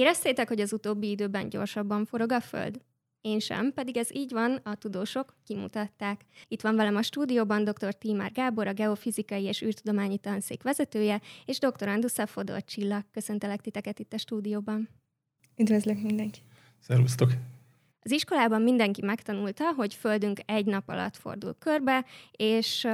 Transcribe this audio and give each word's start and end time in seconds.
Éreztétek, 0.00 0.48
hogy 0.48 0.60
az 0.60 0.72
utóbbi 0.72 1.10
időben 1.10 1.48
gyorsabban 1.48 2.04
forog 2.04 2.32
a 2.32 2.40
Föld? 2.40 2.80
Én 3.20 3.38
sem, 3.38 3.72
pedig 3.72 3.96
ez 3.96 4.14
így 4.14 4.32
van, 4.32 4.60
a 4.62 4.74
tudósok 4.74 5.36
kimutatták. 5.44 6.24
Itt 6.48 6.60
van 6.60 6.76
velem 6.76 6.96
a 6.96 7.02
stúdióban 7.02 7.64
dr. 7.64 7.94
Tímár 7.94 8.32
Gábor, 8.32 8.66
a 8.66 8.72
geofizikai 8.72 9.44
és 9.44 9.62
űrtudományi 9.62 10.18
tanszék 10.18 10.62
vezetője, 10.62 11.20
és 11.44 11.58
dr. 11.58 11.88
Andusza 11.88 12.26
Fodor 12.26 12.64
Csilla. 12.64 13.04
Köszöntelek 13.12 13.60
titeket 13.60 13.98
itt 13.98 14.12
a 14.12 14.18
stúdióban. 14.18 14.88
Üdvözlök 15.56 16.02
mindenki! 16.02 16.40
Szervusztok! 16.78 17.30
Az 18.02 18.10
iskolában 18.10 18.62
mindenki 18.62 19.04
megtanulta, 19.04 19.72
hogy 19.72 19.94
Földünk 19.94 20.40
egy 20.46 20.66
nap 20.66 20.88
alatt 20.88 21.16
fordul 21.16 21.54
körbe, 21.58 22.04
és 22.30 22.88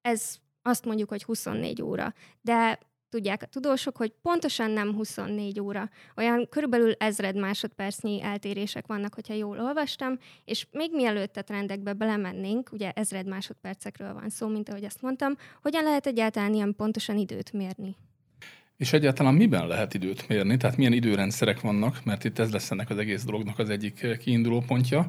ez 0.00 0.36
azt 0.62 0.84
mondjuk, 0.84 1.08
hogy 1.08 1.22
24 1.22 1.82
óra. 1.82 2.14
De 2.40 2.78
tudják 3.10 3.42
a 3.42 3.46
tudósok, 3.46 3.96
hogy 3.96 4.12
pontosan 4.22 4.70
nem 4.70 4.94
24 4.94 5.60
óra. 5.60 5.90
Olyan 6.16 6.48
körülbelül 6.50 6.92
ezred 6.92 7.36
másodpercnyi 7.36 8.22
eltérések 8.22 8.86
vannak, 8.86 9.14
hogyha 9.14 9.34
jól 9.34 9.60
olvastam, 9.60 10.18
és 10.44 10.66
még 10.70 10.90
mielőtt 10.94 11.36
a 11.36 11.42
trendekbe 11.42 11.92
belemennénk, 11.92 12.68
ugye 12.72 12.90
ezred 12.90 13.26
másodpercekről 13.26 14.12
van 14.12 14.28
szó, 14.28 14.48
mint 14.48 14.68
ahogy 14.68 14.84
azt 14.84 15.02
mondtam, 15.02 15.36
hogyan 15.62 15.82
lehet 15.82 16.06
egyáltalán 16.06 16.54
ilyen 16.54 16.74
pontosan 16.76 17.16
időt 17.16 17.52
mérni? 17.52 17.96
És 18.76 18.92
egyáltalán 18.92 19.34
miben 19.34 19.66
lehet 19.66 19.94
időt 19.94 20.28
mérni, 20.28 20.56
tehát 20.56 20.76
milyen 20.76 20.92
időrendszerek 20.92 21.60
vannak, 21.60 22.04
mert 22.04 22.24
itt 22.24 22.38
ez 22.38 22.52
lesz 22.52 22.70
ennek 22.70 22.90
az 22.90 22.98
egész 22.98 23.24
dolognak 23.24 23.58
az 23.58 23.70
egyik 23.70 24.18
kiinduló 24.18 24.60
pontja. 24.60 25.08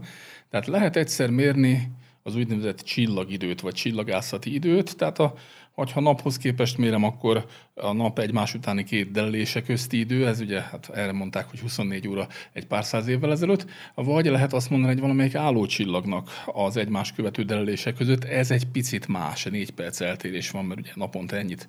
Tehát 0.49 0.67
lehet 0.67 0.95
egyszer 0.95 1.29
mérni 1.29 1.91
az 2.23 2.35
úgynevezett 2.35 2.79
csillagidőt, 2.79 3.61
vagy 3.61 3.73
csillagászati 3.73 4.53
időt, 4.53 4.97
tehát 4.97 5.19
a, 5.19 5.33
hogyha 5.71 5.99
naphoz 5.99 6.37
képest 6.37 6.77
mérem, 6.77 7.03
akkor 7.03 7.45
a 7.73 7.93
nap 7.93 8.19
egymás 8.19 8.53
utáni 8.53 8.83
két 8.83 9.11
delelése 9.11 9.61
közti 9.61 9.99
idő, 9.99 10.27
ez 10.27 10.39
ugye, 10.39 10.61
hát 10.61 10.89
erre 10.93 11.11
mondták, 11.11 11.49
hogy 11.49 11.59
24 11.59 12.07
óra 12.07 12.27
egy 12.53 12.67
pár 12.67 12.85
száz 12.85 13.07
évvel 13.07 13.31
ezelőtt, 13.31 13.65
vagy 13.95 14.25
lehet 14.25 14.53
azt 14.53 14.69
mondani, 14.69 14.91
hogy 14.91 15.01
valamelyik 15.01 15.35
állócsillagnak 15.35 16.29
az 16.45 16.77
egymás 16.77 17.11
követő 17.11 17.43
delelése 17.43 17.93
között, 17.93 18.23
ez 18.23 18.51
egy 18.51 18.65
picit 18.65 19.07
más, 19.07 19.43
négy 19.43 19.71
perc 19.71 20.01
eltérés 20.01 20.51
van, 20.51 20.65
mert 20.65 20.79
ugye 20.79 20.91
naponta 20.95 21.35
ennyit 21.35 21.67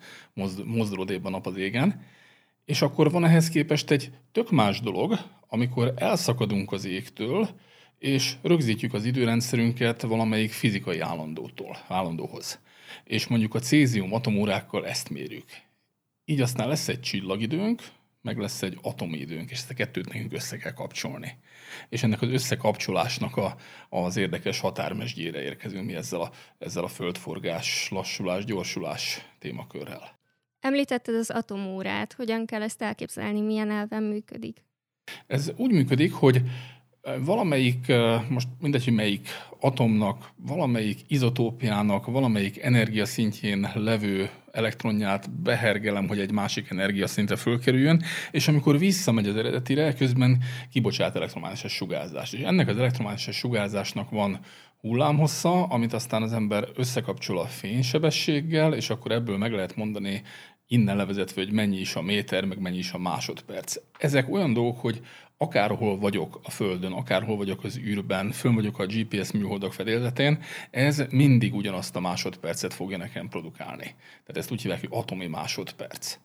mozdulódébb 0.64 1.24
a 1.24 1.30
nap 1.30 1.46
az 1.46 1.56
égen. 1.56 2.00
És 2.64 2.82
akkor 2.82 3.10
van 3.10 3.24
ehhez 3.24 3.48
képest 3.48 3.90
egy 3.90 4.10
tök 4.32 4.50
más 4.50 4.80
dolog, 4.80 5.18
amikor 5.48 5.92
elszakadunk 5.96 6.72
az 6.72 6.84
égtől, 6.84 7.48
és 7.98 8.34
rögzítjük 8.42 8.94
az 8.94 9.04
időrendszerünket 9.04 10.02
valamelyik 10.02 10.50
fizikai 10.50 11.00
állandótól, 11.00 11.76
állandóhoz. 11.88 12.60
És 13.04 13.26
mondjuk 13.26 13.54
a 13.54 13.58
cézium 13.58 14.12
atomórákkal 14.12 14.86
ezt 14.86 15.10
mérjük. 15.10 15.48
Így 16.24 16.40
aztán 16.40 16.68
lesz 16.68 16.88
egy 16.88 17.00
csillagidőnk, 17.00 17.82
meg 18.22 18.38
lesz 18.38 18.62
egy 18.62 18.78
atomidőnk, 18.82 19.50
és 19.50 19.58
ezt 19.58 19.70
a 19.70 19.74
kettőt 19.74 20.12
nekünk 20.12 20.32
össze 20.32 20.56
kell 20.56 20.72
kapcsolni. 20.72 21.38
És 21.88 22.02
ennek 22.02 22.22
az 22.22 22.28
összekapcsolásnak 22.28 23.36
a, 23.36 23.56
az 23.88 24.16
érdekes 24.16 24.60
határmesdjére 24.60 25.42
érkezünk 25.42 25.86
mi 25.86 25.94
ezzel 25.94 26.20
a, 26.20 26.30
ezzel 26.58 26.84
a 26.84 26.88
földforgás, 26.88 27.88
lassulás, 27.90 28.44
gyorsulás 28.44 29.26
témakörrel. 29.38 30.20
Említetted 30.60 31.14
az 31.14 31.30
atomórát, 31.30 32.12
hogyan 32.12 32.46
kell 32.46 32.62
ezt 32.62 32.82
elképzelni, 32.82 33.40
milyen 33.40 33.70
elven 33.70 34.02
működik? 34.02 34.64
Ez 35.26 35.52
úgy 35.56 35.70
működik, 35.72 36.12
hogy 36.12 36.42
valamelyik, 37.24 37.92
most 38.28 38.48
mindegy, 38.60 38.84
hogy 38.84 38.94
melyik 38.94 39.28
atomnak, 39.60 40.30
valamelyik 40.36 40.98
izotópiának, 41.08 42.06
valamelyik 42.06 42.62
energiaszintjén 42.62 43.70
levő 43.74 44.30
elektronját 44.52 45.30
behergelem, 45.30 46.08
hogy 46.08 46.18
egy 46.18 46.32
másik 46.32 46.70
energiaszintre 46.70 47.36
fölkerüljön, 47.36 48.02
és 48.30 48.48
amikor 48.48 48.78
visszamegy 48.78 49.28
az 49.28 49.36
eredetire, 49.36 49.94
közben 49.94 50.42
kibocsát 50.70 51.16
elektromágneses 51.16 51.72
sugárzást. 51.72 52.34
És 52.34 52.40
ennek 52.40 52.68
az 52.68 52.78
elektromágneses 52.78 53.36
sugárzásnak 53.36 54.10
van 54.10 54.38
hullámhossza, 54.80 55.64
amit 55.64 55.92
aztán 55.92 56.22
az 56.22 56.32
ember 56.32 56.68
összekapcsol 56.76 57.38
a 57.38 57.46
fénysebességgel, 57.46 58.74
és 58.74 58.90
akkor 58.90 59.12
ebből 59.12 59.38
meg 59.38 59.52
lehet 59.52 59.76
mondani 59.76 60.22
innen 60.72 60.96
levezetve, 60.96 61.42
hogy 61.42 61.52
mennyi 61.52 61.78
is 61.78 61.94
a 61.94 62.02
méter, 62.02 62.44
meg 62.44 62.58
mennyi 62.58 62.78
is 62.78 62.92
a 62.92 62.98
másodperc. 62.98 63.76
Ezek 63.98 64.32
olyan 64.32 64.52
dolgok, 64.52 64.80
hogy 64.80 65.00
akárhol 65.36 65.98
vagyok 65.98 66.40
a 66.42 66.50
Földön, 66.50 66.92
akárhol 66.92 67.36
vagyok 67.36 67.64
az 67.64 67.78
űrben, 67.78 68.30
fönn 68.30 68.54
vagyok 68.54 68.78
a 68.78 68.86
GPS 68.86 69.32
műholdak 69.32 69.72
fedélzetén, 69.72 70.42
ez 70.70 71.02
mindig 71.10 71.54
ugyanazt 71.54 71.96
a 71.96 72.00
másodpercet 72.00 72.74
fogja 72.74 72.96
nekem 72.96 73.28
produkálni. 73.28 73.94
Tehát 73.94 74.36
ezt 74.36 74.50
úgy 74.50 74.62
hívják, 74.62 74.80
hogy 74.80 74.88
atomi 74.92 75.26
másodperc. 75.26 76.18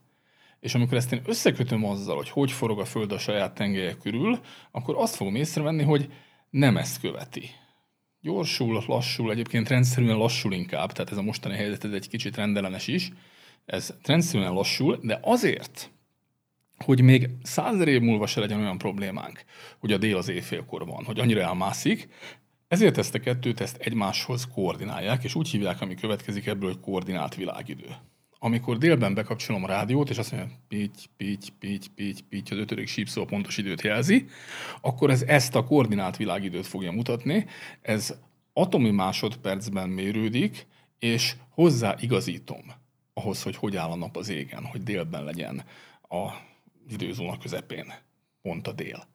És 0.59 0.75
amikor 0.75 0.97
ezt 0.97 1.14
én 1.14 1.22
összekötöm 1.25 1.85
azzal, 1.85 2.16
hogy 2.16 2.29
hogy 2.29 2.52
forog 2.52 2.79
a 2.79 2.85
Föld 2.85 3.12
a 3.12 3.18
saját 3.18 3.56
tengelye 3.56 3.94
körül, 3.94 4.40
akkor 4.72 4.96
azt 4.97 5.16
fogom 5.16 5.35
észrevenni, 5.35 5.84
hogy 5.84 6.12
nem 6.50 6.78
ezt 6.78 7.00
követi. 7.00 7.50
Gyorsul, 8.22 8.84
lassul, 8.88 9.31
egyébként 9.31 9.69
rendszerűen 9.69 10.18
lassul 10.18 10.53
inkább, 10.53 10.91
tehát 10.91 11.12
ez 11.12 11.18
a 11.18 11.22
mostani 11.22 11.56
helyzet 11.56 11.84
ez 11.84 11.91
egy 11.91 12.09
kicsit 12.09 12.35
rendellenes 12.35 12.88
is, 12.88 13.12
ez 13.67 13.94
rendszerűen 14.03 14.53
lassul, 14.53 15.00
de 15.01 15.19
azért, 15.22 15.91
hogy 16.78 17.01
még 17.01 17.29
százer 17.44 17.88
év 17.88 18.01
múlva 18.01 18.28
se 18.28 18.39
legyen 18.39 18.59
olyan 18.59 18.78
problémánk, 18.78 19.44
hogy 19.79 19.91
a 19.91 19.97
dél 19.97 20.17
az 20.17 20.29
éjfélkor 20.29 20.85
van, 20.85 21.03
hogy 21.03 21.19
annyira 21.19 21.41
elmászik, 21.41 22.07
ezért 22.67 22.97
ezt 22.97 23.16
a 23.16 23.19
kettőt 23.19 23.61
ezt 23.61 23.78
egymáshoz 23.78 24.47
koordinálják, 24.53 25.23
és 25.23 25.35
úgy 25.35 25.50
hívják, 25.50 25.81
ami 25.81 25.95
következik 25.95 26.45
ebből, 26.45 26.69
hogy 26.69 26.79
koordinált 26.79 27.35
világidő. 27.35 27.95
Amikor 28.39 28.78
délben 28.78 29.13
bekapcsolom 29.13 29.63
a 29.63 29.67
rádiót, 29.67 30.09
és 30.09 30.17
azt 30.17 30.31
mondja, 30.31 30.57
pitty, 30.67 31.03
pitty, 31.17 31.47
pitty, 31.59 31.88
pitty, 31.95 32.19
pitty, 32.29 32.51
az 32.51 32.57
ötödik 32.57 32.88
sípszó 32.88 33.25
pontos 33.25 33.57
időt 33.57 33.81
jelzi, 33.81 34.25
akkor 34.81 35.09
ez 35.09 35.22
ezt 35.22 35.55
a 35.55 35.63
koordinált 35.63 36.17
világidőt 36.17 36.67
fogja 36.67 36.91
mutatni. 36.91 37.45
Ez 37.81 38.16
atomi 38.53 38.91
másodpercben 38.91 39.89
mérődik, 39.89 40.67
és 40.99 41.35
hozzá 41.49 41.95
igazítom 41.99 42.85
ahhoz, 43.28 43.44
hogy 43.44 43.56
hogy 43.56 43.76
áll 43.76 43.90
a 43.90 43.96
nap 43.96 44.18
az 44.18 44.30
égen, 44.30 44.66
hogy 44.66 44.84
délben 44.84 45.24
legyen 45.24 45.64
a 46.10 46.32
időzóna 46.90 47.38
közepén, 47.38 47.94
pont 48.42 48.68
a 48.68 48.72
dél. 48.72 49.08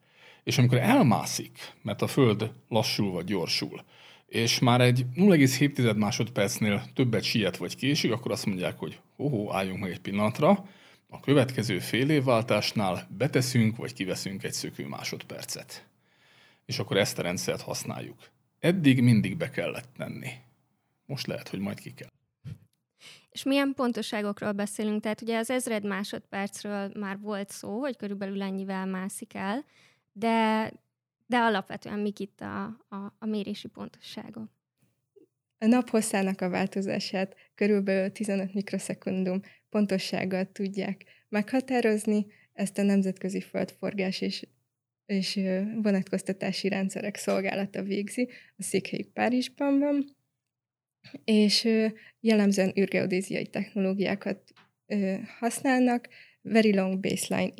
És 0.43 0.57
amikor 0.57 0.77
elmászik, 0.77 1.73
mert 1.81 2.01
a 2.01 2.07
Föld 2.07 2.51
lassul 2.69 3.11
vagy 3.11 3.25
gyorsul, 3.25 3.83
és 4.27 4.59
már 4.59 4.81
egy 4.81 5.05
0,7 5.15 5.95
másodpercnél 5.95 6.83
többet 6.93 7.23
siet 7.23 7.57
vagy 7.57 7.75
késik, 7.75 8.11
akkor 8.11 8.31
azt 8.31 8.45
mondják, 8.45 8.77
hogy 8.77 8.99
hoho, 9.15 9.53
álljunk 9.53 9.79
meg 9.79 9.91
egy 9.91 9.99
pillanatra, 9.99 10.65
a 11.09 11.19
következő 11.19 11.79
fél 11.79 12.09
évváltásnál 12.09 13.07
beteszünk 13.17 13.75
vagy 13.75 13.93
kiveszünk 13.93 14.43
egy 14.43 14.53
szökő 14.53 14.87
másodpercet. 14.87 15.87
És 16.65 16.79
akkor 16.79 16.97
ezt 16.97 17.19
a 17.19 17.21
rendszert 17.21 17.61
használjuk. 17.61 18.29
Eddig 18.59 19.01
mindig 19.01 19.37
be 19.37 19.49
kellett 19.49 19.89
tenni. 19.97 20.29
Most 21.05 21.27
lehet, 21.27 21.47
hogy 21.49 21.59
majd 21.59 21.79
ki 21.79 21.93
kell. 21.93 22.12
És 23.33 23.43
milyen 23.43 23.73
pontoságokról 23.75 24.51
beszélünk? 24.51 25.01
Tehát 25.01 25.21
ugye 25.21 25.37
az 25.37 25.49
ezred 25.49 25.85
másodpercről 25.85 26.91
már 26.99 27.19
volt 27.19 27.49
szó, 27.49 27.79
hogy 27.79 27.97
körülbelül 27.97 28.41
ennyivel 28.41 28.85
mászik 28.85 29.33
el, 29.33 29.65
de, 30.11 30.71
de 31.25 31.37
alapvetően 31.37 31.99
mik 31.99 32.19
itt 32.19 32.41
a, 32.41 32.63
a, 32.89 33.15
a 33.19 33.25
mérési 33.25 33.67
pontosságok? 33.67 34.49
A 35.57 35.65
nap 35.65 35.89
a 36.37 36.49
változását 36.49 37.35
körülbelül 37.55 38.11
15 38.11 38.53
mikroszekundum 38.53 39.41
pontossággal 39.69 40.51
tudják 40.51 41.03
meghatározni, 41.29 42.25
ezt 42.53 42.77
a 42.77 42.83
Nemzetközi 42.83 43.41
Földforgás 43.41 44.21
és, 44.21 44.47
és 45.05 45.39
vonatkoztatási 45.81 46.67
rendszerek 46.67 47.15
szolgálata 47.15 47.83
végzi, 47.83 48.29
a 48.57 48.63
székhelyük 48.63 49.13
Párizsban 49.13 49.79
van, 49.79 50.15
és 51.23 51.67
jellemzően 52.19 52.73
űrgeodéziai 52.79 53.47
technológiákat 53.47 54.53
használnak, 55.39 56.09
Very 56.41 56.75
Long 56.75 56.99
Baseline 56.99 57.53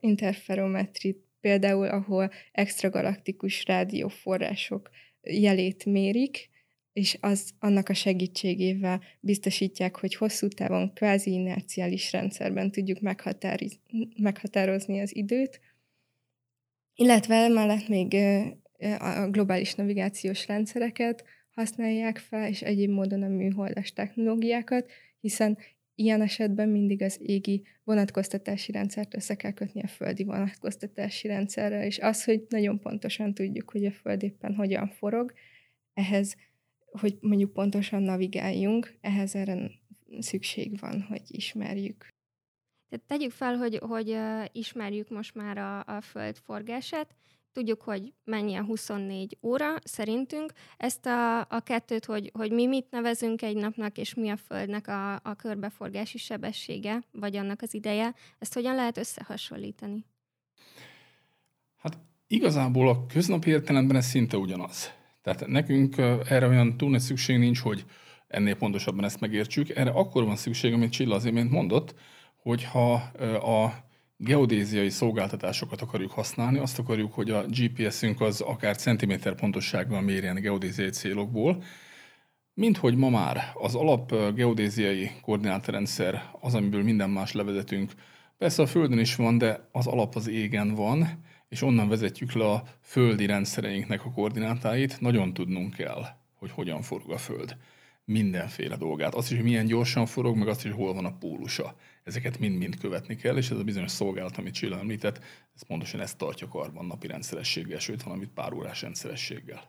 Interferometry 0.00 1.24
például, 1.40 1.86
ahol 1.86 2.30
extragalaktikus 2.52 3.64
rádióforrások 3.64 4.90
jelét 5.22 5.84
mérik, 5.84 6.48
és 6.92 7.16
az 7.20 7.50
annak 7.58 7.88
a 7.88 7.94
segítségével 7.94 9.02
biztosítják, 9.20 9.96
hogy 9.96 10.14
hosszú 10.14 10.48
távon 10.48 10.92
kvázi 10.94 11.30
inerciális 11.30 12.12
rendszerben 12.12 12.70
tudjuk 12.70 13.00
meghatározni 14.16 15.00
az 15.00 15.16
időt, 15.16 15.60
illetve 16.94 17.48
mellett 17.48 17.88
még 17.88 18.14
a 18.98 19.28
globális 19.30 19.74
navigációs 19.74 20.46
rendszereket, 20.46 21.24
használják 21.60 22.18
fel, 22.18 22.48
és 22.48 22.62
egyéb 22.62 22.90
módon 22.90 23.22
a 23.22 23.28
műholdas 23.28 23.92
technológiákat, 23.92 24.90
hiszen 25.20 25.58
ilyen 25.94 26.22
esetben 26.22 26.68
mindig 26.68 27.02
az 27.02 27.18
égi 27.22 27.62
vonatkoztatási 27.84 28.72
rendszert 28.72 29.14
össze 29.14 29.34
kell 29.34 29.52
kötni 29.52 29.82
a 29.82 29.86
földi 29.86 30.24
vonatkoztatási 30.24 31.28
rendszerrel, 31.28 31.84
és 31.84 31.98
az, 31.98 32.24
hogy 32.24 32.46
nagyon 32.48 32.78
pontosan 32.78 33.34
tudjuk, 33.34 33.70
hogy 33.70 33.84
a 33.84 33.92
föld 33.92 34.22
éppen 34.22 34.54
hogyan 34.54 34.88
forog, 34.88 35.32
ehhez, 35.94 36.36
hogy 36.90 37.18
mondjuk 37.20 37.52
pontosan 37.52 38.02
navigáljunk, 38.02 38.94
ehhez 39.00 39.34
erre 39.34 39.70
szükség 40.18 40.78
van, 40.78 41.02
hogy 41.02 41.22
ismerjük. 41.26 42.08
Tehát 42.88 43.06
tegyük 43.06 43.30
fel, 43.30 43.56
hogy, 43.56 43.76
hogy 43.76 44.16
ismerjük 44.52 45.10
most 45.10 45.34
már 45.34 45.58
a, 45.58 45.96
a 45.96 46.00
Föld 46.00 46.36
forgását, 46.36 47.14
tudjuk, 47.52 47.82
hogy 47.82 48.12
mennyi 48.24 48.54
a 48.54 48.64
24 48.64 49.38
óra 49.42 49.74
szerintünk. 49.84 50.52
Ezt 50.76 51.06
a, 51.06 51.40
a 51.40 51.60
kettőt, 51.64 52.04
hogy, 52.04 52.30
hogy 52.34 52.52
mi 52.52 52.66
mit 52.66 52.90
nevezünk 52.90 53.42
egy 53.42 53.56
napnak, 53.56 53.98
és 53.98 54.14
mi 54.14 54.28
a 54.28 54.36
Földnek 54.36 54.88
a, 54.88 55.14
a 55.14 55.34
körbeforgási 55.36 56.18
sebessége, 56.18 57.02
vagy 57.12 57.36
annak 57.36 57.62
az 57.62 57.74
ideje, 57.74 58.14
ezt 58.38 58.54
hogyan 58.54 58.74
lehet 58.74 58.96
összehasonlítani? 58.96 60.04
Hát 61.76 61.98
igazából 62.26 62.88
a 62.88 63.06
köznapi 63.06 63.50
értelemben 63.50 63.96
ez 63.96 64.06
szinte 64.06 64.36
ugyanaz. 64.36 64.92
Tehát 65.22 65.46
nekünk 65.46 65.96
erre 66.28 66.46
olyan 66.46 66.76
túl 66.76 66.90
nagy 66.90 67.00
szükség 67.00 67.38
nincs, 67.38 67.58
hogy 67.58 67.84
ennél 68.26 68.56
pontosabban 68.56 69.04
ezt 69.04 69.20
megértsük. 69.20 69.68
Erre 69.68 69.90
akkor 69.90 70.24
van 70.24 70.36
szükség, 70.36 70.72
amit 70.72 70.92
Csilla 70.92 71.14
az 71.14 71.24
imént 71.24 71.50
mondott, 71.50 71.94
hogyha 72.36 72.92
a 73.42 73.88
geodéziai 74.22 74.90
szolgáltatásokat 74.90 75.80
akarjuk 75.80 76.10
használni, 76.10 76.58
azt 76.58 76.78
akarjuk, 76.78 77.12
hogy 77.12 77.30
a 77.30 77.44
GPS-ünk 77.44 78.20
az 78.20 78.40
akár 78.40 78.76
centiméter 78.76 79.34
pontossággal 79.34 80.00
mérjen 80.00 80.34
geodéziai 80.34 80.90
célokból, 80.90 81.62
mint 82.54 82.76
hogy 82.76 82.96
ma 82.96 83.08
már 83.08 83.52
az 83.54 83.74
alap 83.74 84.14
geodéziai 84.34 85.10
koordinátorrendszer 85.22 86.30
az, 86.40 86.54
amiből 86.54 86.82
minden 86.82 87.10
más 87.10 87.32
levezetünk. 87.32 87.92
Persze 88.38 88.62
a 88.62 88.66
Földön 88.66 88.98
is 88.98 89.16
van, 89.16 89.38
de 89.38 89.68
az 89.72 89.86
alap 89.86 90.14
az 90.14 90.28
égen 90.28 90.74
van, 90.74 91.24
és 91.48 91.62
onnan 91.62 91.88
vezetjük 91.88 92.32
le 92.32 92.50
a 92.50 92.62
földi 92.82 93.26
rendszereinknek 93.26 94.04
a 94.04 94.10
koordinátáit. 94.10 95.00
Nagyon 95.00 95.34
tudnunk 95.34 95.74
kell, 95.74 96.04
hogy 96.34 96.50
hogyan 96.50 96.82
forog 96.82 97.10
a 97.10 97.18
Föld 97.18 97.56
mindenféle 98.10 98.76
dolgát. 98.76 99.14
Azt 99.14 99.30
is, 99.30 99.36
hogy 99.36 99.46
milyen 99.46 99.66
gyorsan 99.66 100.06
forog, 100.06 100.36
meg 100.36 100.48
azt 100.48 100.64
is, 100.64 100.70
hogy 100.70 100.80
hol 100.80 100.94
van 100.94 101.04
a 101.04 101.18
pólusa. 101.18 101.74
Ezeket 102.04 102.38
mind-mind 102.38 102.78
követni 102.78 103.16
kell, 103.16 103.36
és 103.36 103.50
ez 103.50 103.58
a 103.58 103.64
bizonyos 103.64 103.90
szolgálat, 103.90 104.36
amit 104.36 104.54
Csilla 104.54 104.78
említett, 104.78 105.24
ez 105.54 105.62
pontosan 105.66 106.00
ezt 106.00 106.18
tartja 106.18 106.48
karban 106.48 106.86
napi 106.86 107.06
rendszerességgel, 107.06 107.78
sőt 107.78 108.02
valamit 108.02 108.28
pár 108.28 108.52
órás 108.52 108.82
rendszerességgel. 108.82 109.62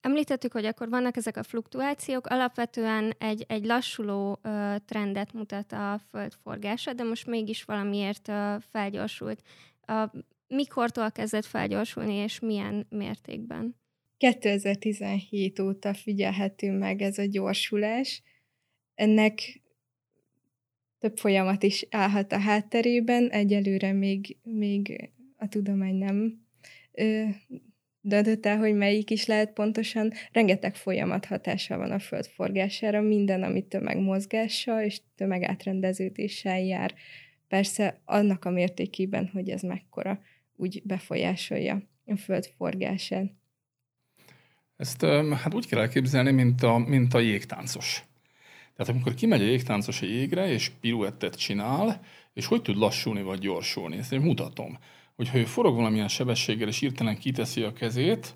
Említettük, 0.00 0.52
hogy 0.52 0.64
akkor 0.64 0.88
vannak 0.88 1.16
ezek 1.16 1.36
a 1.36 1.42
fluktuációk, 1.42 2.26
alapvetően 2.26 3.14
egy, 3.18 3.44
egy 3.48 3.64
lassuló 3.64 4.38
ö, 4.42 4.74
trendet 4.84 5.32
mutat 5.32 5.72
a 5.72 6.00
föld 6.10 6.32
forgása, 6.42 6.92
de 6.92 7.02
most 7.02 7.26
mégis 7.26 7.62
valamiért 7.62 8.28
ö, 8.28 8.54
felgyorsult. 8.70 9.42
Ö, 9.86 10.02
mikortól 10.46 11.10
kezdett 11.10 11.44
felgyorsulni, 11.44 12.14
és 12.14 12.40
milyen 12.40 12.86
mértékben? 12.90 13.76
2017 14.18 15.58
óta 15.58 15.94
figyelhető 15.94 16.72
meg 16.72 17.02
ez 17.02 17.18
a 17.18 17.24
gyorsulás. 17.24 18.22
Ennek 18.94 19.62
több 20.98 21.16
folyamat 21.16 21.62
is 21.62 21.86
állhat 21.90 22.32
a 22.32 22.38
hátterében, 22.38 23.30
egyelőre 23.30 23.92
még, 23.92 24.36
még 24.42 25.10
a 25.36 25.48
tudomány 25.48 25.94
nem 25.94 26.46
ö, 26.92 27.24
döntött 28.00 28.46
el, 28.46 28.58
hogy 28.58 28.74
melyik 28.74 29.10
is 29.10 29.26
lehet 29.26 29.52
pontosan. 29.52 30.12
Rengeteg 30.32 30.76
folyamat 30.76 31.24
hatása 31.24 31.76
van 31.76 31.90
a 31.90 31.98
föld 31.98 32.26
forgására, 32.26 33.00
minden, 33.00 33.42
ami 33.42 33.66
tömegmozgással 33.66 34.82
és 34.82 35.00
tömegátrendeződéssel 35.16 36.60
jár. 36.60 36.94
Persze 37.48 38.00
annak 38.04 38.44
a 38.44 38.50
mértékében, 38.50 39.26
hogy 39.32 39.48
ez 39.48 39.62
mekkora, 39.62 40.20
úgy 40.56 40.82
befolyásolja 40.84 41.82
a 42.06 42.16
föld 42.16 42.46
forgását. 42.56 43.37
Ezt 44.78 45.04
hát 45.42 45.54
úgy 45.54 45.66
kell 45.66 45.80
elképzelni, 45.80 46.30
mint 46.30 46.62
a, 46.62 46.78
mint 46.78 47.14
a 47.14 47.18
jégtáncos. 47.18 48.02
Tehát 48.76 48.92
amikor 48.92 49.14
kimegy 49.14 49.40
a 49.40 49.44
jégtáncos 49.44 50.02
a 50.02 50.06
jégre, 50.06 50.48
és 50.48 50.70
piruettet 50.80 51.38
csinál, 51.38 52.00
és 52.34 52.46
hogy 52.46 52.62
tud 52.62 52.76
lassulni 52.76 53.22
vagy 53.22 53.38
gyorsulni, 53.38 53.96
ezt 53.96 54.12
én 54.12 54.20
mutatom. 54.20 54.78
Hogyha 55.16 55.38
ő 55.38 55.44
forog 55.44 55.76
valamilyen 55.76 56.08
sebességgel, 56.08 56.68
és 56.68 56.80
írtelen 56.80 57.18
kiteszi 57.18 57.62
a 57.62 57.72
kezét, 57.72 58.34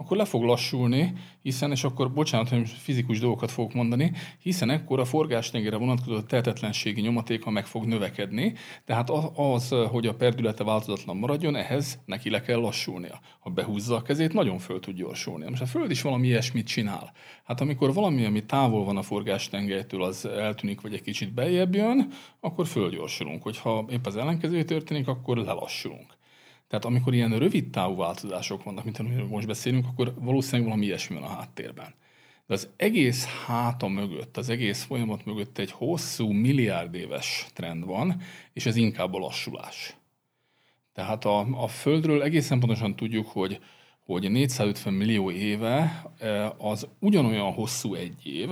akkor 0.00 0.16
le 0.16 0.24
fog 0.24 0.42
lassulni, 0.42 1.12
hiszen, 1.42 1.70
és 1.70 1.84
akkor 1.84 2.12
bocsánat, 2.12 2.48
hogy 2.48 2.68
fizikus 2.68 3.18
dolgokat 3.18 3.50
fogok 3.50 3.72
mondani, 3.72 4.12
hiszen 4.42 4.70
ekkor 4.70 5.00
a 5.00 5.04
forgástengere 5.04 5.76
vonatkozó 5.76 6.20
tehetetlenségi 6.20 7.00
nyomatéka 7.00 7.50
meg 7.50 7.66
fog 7.66 7.84
növekedni, 7.84 8.54
tehát 8.84 9.10
az, 9.34 9.68
hogy 9.68 10.06
a 10.06 10.14
perdülete 10.14 10.64
változatlan 10.64 11.16
maradjon, 11.16 11.56
ehhez 11.56 11.98
neki 12.04 12.30
le 12.30 12.40
kell 12.40 12.60
lassulnia. 12.60 13.20
Ha 13.40 13.50
behúzza 13.50 13.96
a 13.96 14.02
kezét, 14.02 14.32
nagyon 14.32 14.58
föl 14.58 14.80
tud 14.80 14.94
gyorsulni. 14.94 15.48
Most 15.48 15.62
a 15.62 15.66
Föld 15.66 15.90
is 15.90 16.02
valami 16.02 16.26
ilyesmit 16.26 16.66
csinál. 16.66 17.12
Hát 17.44 17.60
amikor 17.60 17.94
valami, 17.94 18.24
ami 18.24 18.44
távol 18.44 18.84
van 18.84 18.96
a 18.96 19.02
forgástengelytől, 19.02 20.02
az 20.02 20.26
eltűnik, 20.26 20.80
vagy 20.80 20.94
egy 20.94 21.02
kicsit 21.02 21.32
beljebb 21.34 21.74
jön, 21.74 22.08
akkor 22.40 22.66
fölgyorsulunk. 22.66 23.42
Hogyha 23.42 23.84
épp 23.90 24.06
az 24.06 24.16
ellenkező 24.16 24.62
történik, 24.62 25.08
akkor 25.08 25.36
lelassulunk. 25.36 26.18
Tehát 26.70 26.84
amikor 26.84 27.14
ilyen 27.14 27.38
rövid 27.38 27.70
távú 27.70 27.96
változások 27.96 28.62
vannak, 28.62 28.84
mint 28.84 28.98
amiről 28.98 29.26
most 29.26 29.46
beszélünk, 29.46 29.86
akkor 29.86 30.14
valószínűleg 30.18 30.64
valami 30.64 30.84
ilyesmi 30.84 31.14
van 31.14 31.24
a 31.24 31.34
háttérben. 31.34 31.94
De 32.46 32.54
az 32.54 32.68
egész 32.76 33.24
háta 33.46 33.88
mögött, 33.88 34.36
az 34.36 34.48
egész 34.48 34.84
folyamat 34.84 35.24
mögött 35.24 35.58
egy 35.58 35.70
hosszú, 35.70 36.30
milliárd 36.30 36.94
éves 36.94 37.46
trend 37.52 37.84
van, 37.84 38.20
és 38.52 38.66
ez 38.66 38.76
inkább 38.76 39.14
a 39.14 39.18
lassulás. 39.18 39.96
Tehát 40.92 41.24
a, 41.24 41.62
a 41.62 41.68
Földről 41.68 42.22
egészen 42.22 42.58
pontosan 42.58 42.96
tudjuk, 42.96 43.26
hogy, 43.26 43.60
hogy 44.04 44.30
450 44.30 44.92
millió 44.92 45.30
éve 45.30 46.10
eh, 46.18 46.64
az 46.64 46.88
ugyanolyan 46.98 47.52
hosszú 47.52 47.94
egy 47.94 48.26
év, 48.26 48.48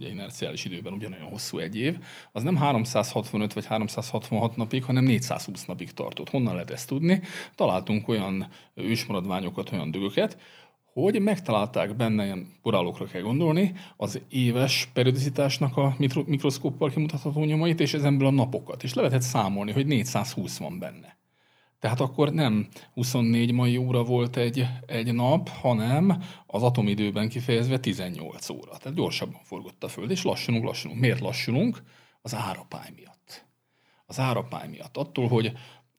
ugye 0.00 0.08
inerciális 0.08 0.64
időben 0.64 0.92
ugyanolyan 0.92 1.28
hosszú 1.28 1.58
egy 1.58 1.76
év, 1.76 1.98
az 2.32 2.42
nem 2.42 2.56
365 2.56 3.52
vagy 3.52 3.66
366 3.66 4.56
napig, 4.56 4.84
hanem 4.84 5.04
420 5.04 5.64
napig 5.64 5.92
tartott. 5.92 6.30
Honnan 6.30 6.52
lehet 6.52 6.70
ezt 6.70 6.88
tudni? 6.88 7.20
Találtunk 7.54 8.08
olyan 8.08 8.48
ősmaradványokat, 8.74 9.72
olyan 9.72 9.90
dögöket, 9.90 10.38
hogy 10.92 11.20
megtalálták 11.20 11.96
benne, 11.96 12.24
ilyen 12.24 12.46
korálokra 12.62 13.04
kell 13.04 13.20
gondolni, 13.20 13.72
az 13.96 14.20
éves 14.28 14.88
periodicitásnak 14.92 15.76
a 15.76 15.96
mikroszkóppal 16.26 16.90
kimutatható 16.90 17.44
nyomait, 17.44 17.80
és 17.80 17.94
ezenből 17.94 18.26
a 18.26 18.30
napokat. 18.30 18.82
És 18.82 18.94
le 18.94 19.02
lehetett 19.02 19.22
számolni, 19.22 19.72
hogy 19.72 19.86
420 19.86 20.58
van 20.58 20.78
benne. 20.78 21.19
Tehát 21.80 22.00
akkor 22.00 22.32
nem 22.32 22.68
24 22.94 23.52
mai 23.52 23.76
óra 23.76 24.04
volt 24.04 24.36
egy, 24.36 24.66
egy 24.86 25.14
nap, 25.14 25.48
hanem 25.48 26.22
az 26.46 26.62
atomidőben 26.62 27.28
kifejezve 27.28 27.78
18 27.78 28.48
óra. 28.50 28.76
Tehát 28.76 28.96
gyorsabban 28.96 29.40
forgott 29.44 29.84
a 29.84 29.88
Föld, 29.88 30.10
és 30.10 30.22
lassulunk, 30.22 30.64
lassulunk. 30.64 31.00
Miért 31.00 31.20
lassulunk? 31.20 31.82
Az 32.22 32.34
árapály 32.34 32.90
miatt. 32.96 33.46
Az 34.06 34.18
árapály 34.18 34.68
miatt. 34.68 34.96
Attól, 34.96 35.28
hogy 35.28 35.52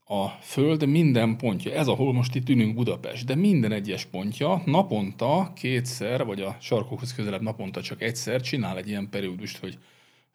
a 0.06 0.28
Föld 0.28 0.86
minden 0.86 1.38
pontja, 1.38 1.72
ez 1.72 1.88
ahol 1.88 2.14
most 2.14 2.36
itt 2.36 2.50
ülünk 2.50 2.76
Budapest, 2.76 3.26
de 3.26 3.36
minden 3.36 3.72
egyes 3.72 4.06
pontja 4.06 4.62
naponta 4.66 5.52
kétszer, 5.56 6.26
vagy 6.26 6.42
a 6.42 6.58
sarkokhoz 6.60 7.14
közelebb 7.14 7.42
naponta 7.42 7.82
csak 7.82 8.02
egyszer 8.02 8.42
csinál 8.42 8.78
egy 8.78 8.88
ilyen 8.88 9.10
periódust, 9.10 9.58
hogy 9.58 9.78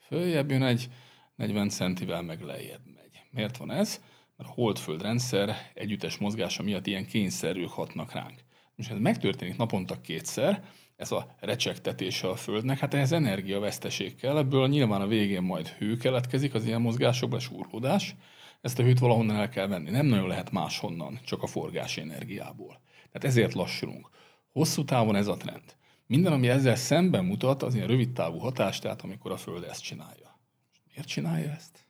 följebb 0.07 0.51
jön 0.51 0.63
egy 0.63 0.89
40 1.35 1.69
centivel, 1.69 2.23
meg 2.23 2.41
lejjebb 2.41 2.85
megy. 2.95 3.23
Miért 3.31 3.57
van 3.57 3.71
ez? 3.71 4.01
Mert 4.37 4.51
a 4.51 4.53
holdföld 4.53 5.03
rendszer 5.03 5.57
együttes 5.75 6.17
mozgása 6.17 6.63
miatt 6.63 6.87
ilyen 6.87 7.07
kényszerűek 7.07 7.69
hatnak 7.69 8.13
ránk. 8.13 8.45
Most 8.75 8.91
ez 8.91 8.99
megtörténik 8.99 9.57
naponta 9.57 10.01
kétszer, 10.01 10.65
ez 10.97 11.13
a 11.13 11.37
recsegtetése 11.41 12.29
a 12.29 12.37
Földnek, 12.37 12.79
hát 12.79 12.95
ehhez 12.95 13.13
energiaveszteség 13.13 14.15
kell, 14.15 14.37
ebből 14.37 14.69
nyilván 14.69 15.01
a 15.01 15.07
végén 15.07 15.43
majd 15.43 15.69
hő 15.69 15.97
keletkezik 15.97 16.55
az 16.55 16.65
ilyen 16.65 16.81
mozgásokban, 16.81 17.39
súrlódás, 17.39 18.15
ezt 18.61 18.79
a 18.79 18.83
hőt 18.83 18.99
valahonnan 18.99 19.37
el 19.37 19.49
kell 19.49 19.67
venni, 19.67 19.91
nem 19.91 20.07
nagyon 20.07 20.29
lehet 20.29 20.51
máshonnan, 20.51 21.21
csak 21.25 21.43
a 21.43 21.47
forgási 21.47 22.01
energiából. 22.01 22.81
Tehát 22.95 23.25
ezért 23.37 23.55
lassulunk. 23.55 24.09
Hosszú 24.53 24.85
távon 24.85 25.17
ez 25.17 25.27
a 25.27 25.37
trend. 25.37 25.77
Minden, 26.07 26.33
ami 26.33 26.49
ezzel 26.49 26.77
szemben 26.77 27.25
mutat, 27.25 27.63
az 27.63 27.75
ilyen 27.75 27.87
rövid 27.87 28.13
távú 28.13 28.39
hatás, 28.39 28.79
tehát 28.79 29.03
amikor 29.03 29.33
a 29.33 29.37
Föld 29.37 29.65
ezt 29.65 29.83
csinálja. 29.83 30.41
Miért 30.89 31.09
csinálja 31.09 31.51
ezt? 31.51 31.86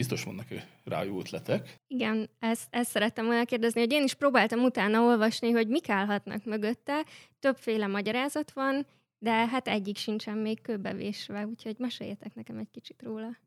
Biztos 0.00 0.24
vannak 0.24 0.46
rá 0.84 1.02
jó 1.02 1.18
ötletek. 1.18 1.74
Igen, 1.86 2.30
ezt, 2.38 2.66
ezt 2.70 2.90
szerettem 2.90 3.24
volna 3.24 3.44
kérdezni, 3.44 3.80
hogy 3.80 3.92
én 3.92 4.02
is 4.02 4.14
próbáltam 4.14 4.60
utána 4.60 5.00
olvasni, 5.02 5.50
hogy 5.50 5.68
mik 5.68 5.88
állhatnak 5.88 6.44
mögötte. 6.44 7.04
Többféle 7.40 7.86
magyarázat 7.86 8.52
van, 8.52 8.86
de 9.18 9.30
hát 9.30 9.68
egyik 9.68 9.96
sincsen 9.96 10.38
még 10.38 10.60
kőbevésve, 10.60 11.46
úgyhogy 11.46 11.74
meséljetek 11.78 12.34
nekem 12.34 12.58
egy 12.58 12.70
kicsit 12.70 13.02
róla. 13.02 13.38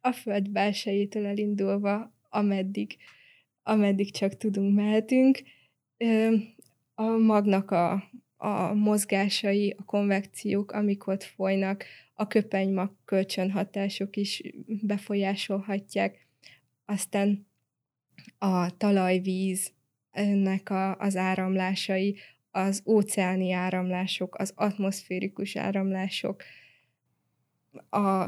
A 0.00 0.12
föld 0.12 0.50
belsejétől 0.50 1.26
elindulva, 1.26 2.12
ameddig, 2.28 2.96
ameddig 3.62 4.12
csak 4.12 4.36
tudunk, 4.36 4.74
mehetünk. 4.74 5.42
A 6.94 7.02
magnak 7.02 7.70
a, 7.70 8.10
a 8.36 8.74
mozgásai, 8.74 9.74
a 9.78 9.84
konvekciók, 9.84 10.72
amik 10.72 11.06
ott 11.06 11.22
folynak, 11.22 11.84
a 12.14 12.26
köpenymag 12.26 12.96
kölcsönhatások 13.04 14.16
is 14.16 14.42
befolyásolhatják. 14.66 16.26
Aztán 16.84 17.46
a 18.38 18.76
talajvíz 18.76 19.72
ennek 20.10 20.70
a, 20.70 20.96
az 20.96 21.16
áramlásai, 21.16 22.16
az 22.50 22.82
óceáni 22.86 23.52
áramlások, 23.52 24.34
az 24.38 24.52
atmoszférikus 24.56 25.56
áramlások, 25.56 26.42
a 27.90 28.26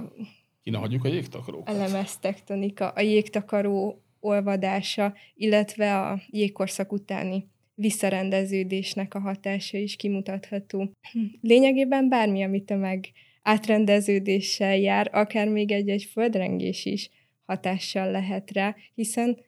Kinahagyjuk 0.63 1.05
a 1.05 1.09
jégtakarókat? 1.09 1.75
A 1.75 1.79
lemeztektonika, 1.79 2.89
a 2.89 3.01
jégtakaró 3.01 4.03
olvadása, 4.21 5.15
illetve 5.35 6.01
a 6.01 6.21
jégkorszak 6.31 6.93
utáni 6.93 7.49
visszarendeződésnek 7.75 9.15
a 9.15 9.21
hatása 9.21 9.79
is 9.79 9.97
kimutatható. 9.97 10.93
Lényegében 11.41 12.09
bármi, 12.09 12.43
amit 12.43 12.71
a 12.71 12.77
meg 12.77 13.13
átrendeződéssel 13.47 14.77
jár, 14.77 15.11
akár 15.13 15.49
még 15.49 15.71
egy-egy 15.71 16.09
földrengés 16.13 16.85
is 16.85 17.11
hatással 17.45 18.11
lehet 18.11 18.51
rá, 18.51 18.77
hiszen 18.95 19.45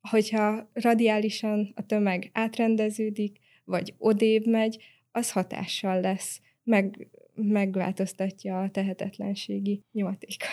hogyha 0.00 0.70
radiálisan 0.72 1.72
a 1.74 1.86
tömeg 1.86 2.30
átrendeződik, 2.32 3.36
vagy 3.64 3.94
odébb 3.98 4.46
megy, 4.46 4.84
az 5.12 5.32
hatással 5.32 6.00
lesz, 6.00 6.40
meg, 6.62 7.08
megváltoztatja 7.34 8.60
a 8.60 8.70
tehetetlenségi 8.70 9.82
nyomatékot. 9.92 10.48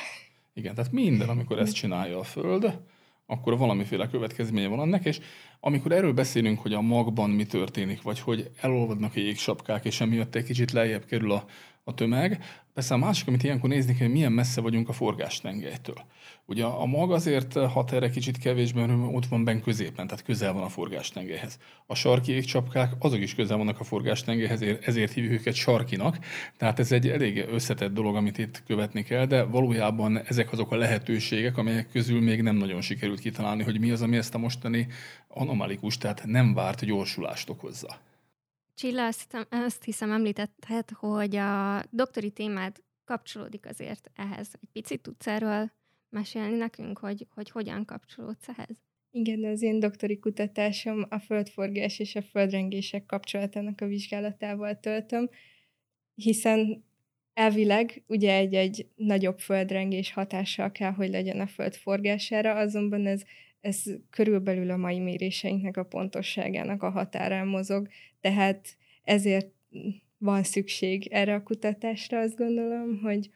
Igen, 0.54 0.76
tehát 0.76 0.92
minden, 0.92 1.30
amikor 1.30 1.60
ezt 1.60 1.76
csinálja 1.76 2.20
a 2.20 2.24
Föld, 2.24 2.80
akkor 3.26 3.58
valamiféle 3.58 4.08
következménye 4.08 4.68
van 4.68 4.80
annak, 4.80 5.06
és 5.06 5.20
amikor 5.60 5.92
erről 5.92 6.14
beszélünk, 6.14 6.60
hogy 6.60 6.74
a 6.74 6.82
magban 6.82 7.30
mi 7.30 7.46
történik, 7.46 8.02
vagy 8.02 8.20
hogy 8.20 8.50
elolvadnak 8.62 9.16
a 9.16 9.20
jégsapkák, 9.20 9.86
és 9.86 10.02
emiatt 10.02 10.36
egy 10.36 10.44
kicsit 10.44 10.72
lejjebb 10.72 11.06
kerül 11.06 11.32
a, 11.32 11.46
a 11.88 11.94
tömeg. 11.94 12.44
Persze 12.74 12.94
a 12.94 12.98
másik, 12.98 13.28
amit 13.28 13.44
ilyenkor 13.44 13.70
nézni 13.70 13.94
kell, 13.94 14.06
hogy 14.06 14.16
milyen 14.16 14.32
messze 14.32 14.62
vagyunk 14.62 14.90
a 14.90 14.94
forgástengelytől. 14.94 16.06
Ugye 16.46 16.64
a 16.64 16.86
mag 16.86 17.12
azért 17.12 17.54
hat 17.54 17.92
erre 17.92 18.10
kicsit 18.10 18.38
kevésben, 18.38 18.90
ott 18.90 19.26
van 19.26 19.44
benne 19.44 19.60
középen, 19.60 20.08
tehát 20.08 20.24
közel 20.24 20.54
van 20.54 20.64
a 20.64 20.70
forgástengelyhez. 20.70 21.60
A 21.86 21.96
sarki 21.96 22.32
égcsapkák 22.32 22.94
azok 23.00 23.20
is 23.20 23.36
közel 23.36 23.58
vannak 23.58 23.80
a 23.80 23.84
forgástengelyhez, 23.84 24.62
ezért 24.82 25.12
hívjuk 25.12 25.34
őket 25.34 25.54
sarkinak. 25.54 26.20
Tehát 26.58 26.80
ez 26.80 26.92
egy 26.92 27.08
elég 27.08 27.46
összetett 27.52 27.94
dolog, 27.94 28.16
amit 28.16 28.38
itt 28.38 28.64
követni 28.68 29.04
kell, 29.04 29.26
de 29.26 29.44
valójában 29.44 30.22
ezek 30.24 30.52
azok 30.52 30.72
a 30.72 30.76
lehetőségek, 30.76 31.58
amelyek 31.58 31.90
közül 31.92 32.22
még 32.22 32.42
nem 32.42 32.56
nagyon 32.56 32.82
sikerült 32.82 33.20
kitalálni, 33.20 33.64
hogy 33.64 33.80
mi 33.80 33.92
az, 33.92 34.02
ami 34.02 34.18
ezt 34.18 34.36
a 34.36 34.38
mostani 34.38 34.88
anomalikus, 35.28 35.98
tehát 35.98 36.26
nem 36.26 36.54
várt 36.54 36.86
gyorsulást 36.86 37.50
okozza. 37.50 37.98
Csilla, 38.76 39.06
azt 39.06 39.22
hiszem, 39.22 39.46
azt 39.50 39.84
hiszem 39.84 40.12
említetted, 40.12 40.90
hogy 40.90 41.36
a 41.36 41.84
doktori 41.90 42.32
témád 42.32 42.84
kapcsolódik 43.06 43.66
azért 43.66 44.12
ehhez. 44.16 44.54
Egy 44.62 44.70
picit 44.72 45.02
tudsz 45.02 45.28
erről 45.28 45.72
mesélni 46.10 46.58
nekünk, 46.58 46.98
hogy, 46.98 47.28
hogy 47.30 47.50
hogyan 47.50 47.86
kapcsolódsz 47.86 48.48
ehhez? 48.48 48.84
Igen, 49.12 49.44
az 49.44 49.62
én 49.62 49.80
doktori 49.80 50.20
kutatásom 50.20 51.06
a 51.10 51.20
földforgás 51.20 52.00
és 52.00 52.16
a 52.16 52.22
földrengések 52.22 53.06
kapcsolatának 53.06 53.82
a 53.82 53.88
vizsgálatával 53.88 54.80
töltöm, 54.80 55.30
hiszen 56.16 56.86
elvileg 57.34 58.04
ugye 58.08 58.34
egy-egy 58.34 58.88
nagyobb 58.96 59.40
földrengés 59.40 60.12
hatással 60.14 60.72
kell, 60.72 60.92
hogy 60.92 61.10
legyen 61.10 61.40
a 61.40 61.48
föld 61.48 61.76
forgására, 61.76 62.56
azonban 62.56 63.06
ez, 63.06 63.24
ez 63.66 63.84
körülbelül 64.10 64.72
a 64.72 64.78
mai 64.78 65.00
méréseinknek 65.00 65.78
a 65.78 65.84
pontosságának 65.84 66.84
a 66.84 66.90
határán 66.90 67.48
mozog, 67.48 67.88
tehát 68.22 68.78
ezért 69.04 69.52
van 70.18 70.44
szükség 70.44 71.08
erre 71.08 71.34
a 71.34 71.44
kutatásra, 71.44 72.20
azt 72.20 72.38
gondolom, 72.38 73.00
hogy, 73.02 73.30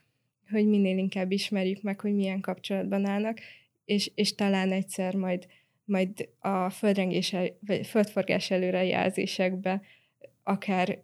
hogy 0.50 0.68
minél 0.68 0.98
inkább 0.98 1.32
ismerjük 1.32 1.82
meg, 1.82 2.00
hogy 2.00 2.14
milyen 2.14 2.42
kapcsolatban 2.42 3.06
állnak, 3.06 3.40
és, 3.86 4.12
és 4.16 4.36
talán 4.36 4.72
egyszer 4.72 5.16
majd, 5.16 5.48
majd 5.86 6.30
a 6.40 6.70
földrengés, 6.70 7.36
vagy 7.60 7.88
földforgás 7.88 8.52
előrejelzésekbe 8.52 9.82
akár 10.44 11.02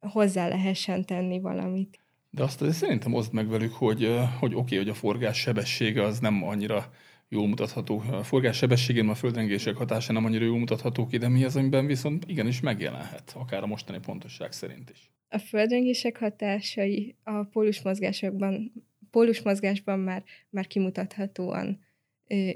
hozzá 0.00 0.48
lehessen 0.48 1.04
tenni 1.04 1.40
valamit. 1.40 1.98
De 2.30 2.42
azt 2.42 2.60
azért 2.60 2.76
szerintem 2.76 3.14
oszd 3.14 3.32
meg 3.32 3.48
velük, 3.48 3.72
hogy, 3.72 4.16
hogy 4.38 4.54
oké, 4.54 4.60
okay, 4.60 4.78
hogy 4.78 4.88
a 4.88 4.94
forgás 4.94 5.38
sebessége 5.38 6.02
az 6.02 6.18
nem 6.18 6.42
annyira 6.42 6.92
jól 7.30 7.48
mutatható. 7.48 8.02
A 8.10 8.22
forgás 8.22 8.56
sebességén 8.56 9.08
a 9.08 9.14
földrengések 9.14 9.76
hatása 9.76 10.12
nem 10.12 10.24
annyira 10.24 10.44
jól 10.44 10.58
mutatható 10.58 11.06
ki, 11.06 11.16
de 11.16 11.28
mi 11.28 11.44
az, 11.44 11.56
amiben 11.56 11.86
viszont 11.86 12.24
igenis 12.26 12.60
megjelenhet, 12.60 13.32
akár 13.36 13.62
a 13.62 13.66
mostani 13.66 13.98
pontosság 13.98 14.52
szerint 14.52 14.90
is. 14.90 15.10
A 15.28 15.38
földrengések 15.38 16.18
hatásai 16.18 17.16
a 17.22 17.42
pólusmozgásokban, 17.42 18.72
pólusmozgásban 19.10 19.98
már, 19.98 20.24
már 20.50 20.66
kimutathatóan 20.66 21.80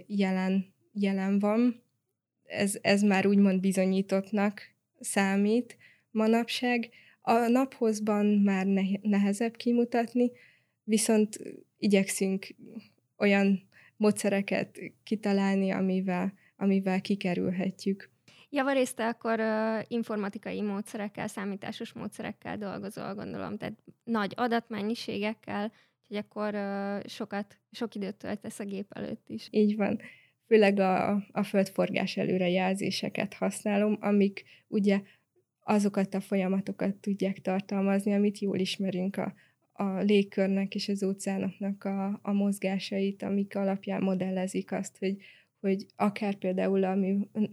jelen, 0.06 0.74
jelen 0.92 1.38
van. 1.38 1.82
Ez, 2.44 2.78
ez 2.82 3.02
már 3.02 3.26
úgymond 3.26 3.60
bizonyítottnak 3.60 4.62
számít 5.00 5.76
manapság. 6.10 6.90
A 7.20 7.32
naphozban 7.32 8.26
már 8.26 8.66
nehezebb 9.02 9.56
kimutatni, 9.56 10.30
viszont 10.84 11.38
igyekszünk 11.78 12.46
olyan 13.16 13.72
módszereket 13.96 14.78
kitalálni, 15.02 15.70
amivel, 15.70 16.32
amivel 16.56 17.00
kikerülhetjük. 17.00 18.12
Javarészt 18.50 19.00
akkor 19.00 19.40
uh, 19.40 19.82
informatikai 19.88 20.62
módszerekkel, 20.62 21.26
számításos 21.26 21.92
módszerekkel 21.92 22.56
dolgozol, 22.58 23.14
gondolom, 23.14 23.56
tehát 23.56 23.74
nagy 24.04 24.32
adatmennyiségekkel, 24.36 25.72
hogy 26.08 26.16
akkor 26.16 26.54
uh, 26.54 27.06
sokat, 27.06 27.58
sok 27.70 27.94
időt 27.94 28.16
töltesz 28.16 28.58
a 28.58 28.64
gép 28.64 28.86
előtt 28.88 29.28
is. 29.28 29.48
Így 29.50 29.76
van. 29.76 30.00
Főleg 30.46 30.78
a, 30.78 31.22
a 31.32 31.42
földforgás 31.42 32.16
előrejelzéseket 32.16 33.34
használom, 33.34 33.98
amik 34.00 34.44
ugye 34.68 35.00
azokat 35.60 36.14
a 36.14 36.20
folyamatokat 36.20 36.94
tudják 36.94 37.40
tartalmazni, 37.40 38.14
amit 38.14 38.38
jól 38.38 38.58
ismerünk 38.58 39.16
a, 39.16 39.34
a 39.76 39.98
légkörnek 39.98 40.74
és 40.74 40.88
az 40.88 41.02
óceánoknak 41.02 41.84
a, 41.84 42.20
a 42.22 42.32
mozgásait, 42.32 43.22
amik 43.22 43.56
alapján 43.56 44.02
modellezik 44.02 44.72
azt, 44.72 44.98
hogy, 44.98 45.16
hogy 45.60 45.86
akár 45.96 46.34
például 46.34 46.84
a, 46.84 46.98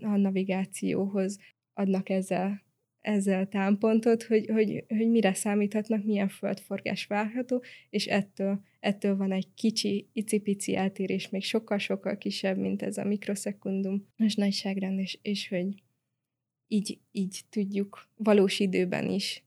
a 0.01 0.17
navigációhoz 0.17 1.39
adnak 1.73 2.09
ezzel, 2.09 2.63
ezzel 3.01 3.47
támpontot, 3.47 4.23
hogy, 4.23 4.45
hogy, 4.45 4.85
hogy 4.87 5.09
mire 5.09 5.33
számíthatnak, 5.33 6.03
milyen 6.03 6.27
földforgás 6.27 7.05
várható, 7.05 7.63
és 7.89 8.05
ettől, 8.05 8.61
ettől 8.79 9.17
van 9.17 9.31
egy 9.31 9.47
kicsi, 9.55 10.07
icipici 10.13 10.75
eltérés, 10.75 11.29
még 11.29 11.43
sokkal-sokkal 11.43 12.17
kisebb, 12.17 12.57
mint 12.57 12.81
ez 12.81 12.97
a 12.97 13.03
mikroszekundum. 13.03 14.07
És 14.17 14.35
nagyságrend, 14.35 14.99
és, 14.99 15.19
és 15.21 15.47
hogy 15.47 15.83
így, 16.67 16.99
így 17.11 17.41
tudjuk 17.49 18.09
valós 18.15 18.59
időben 18.59 19.09
is 19.09 19.43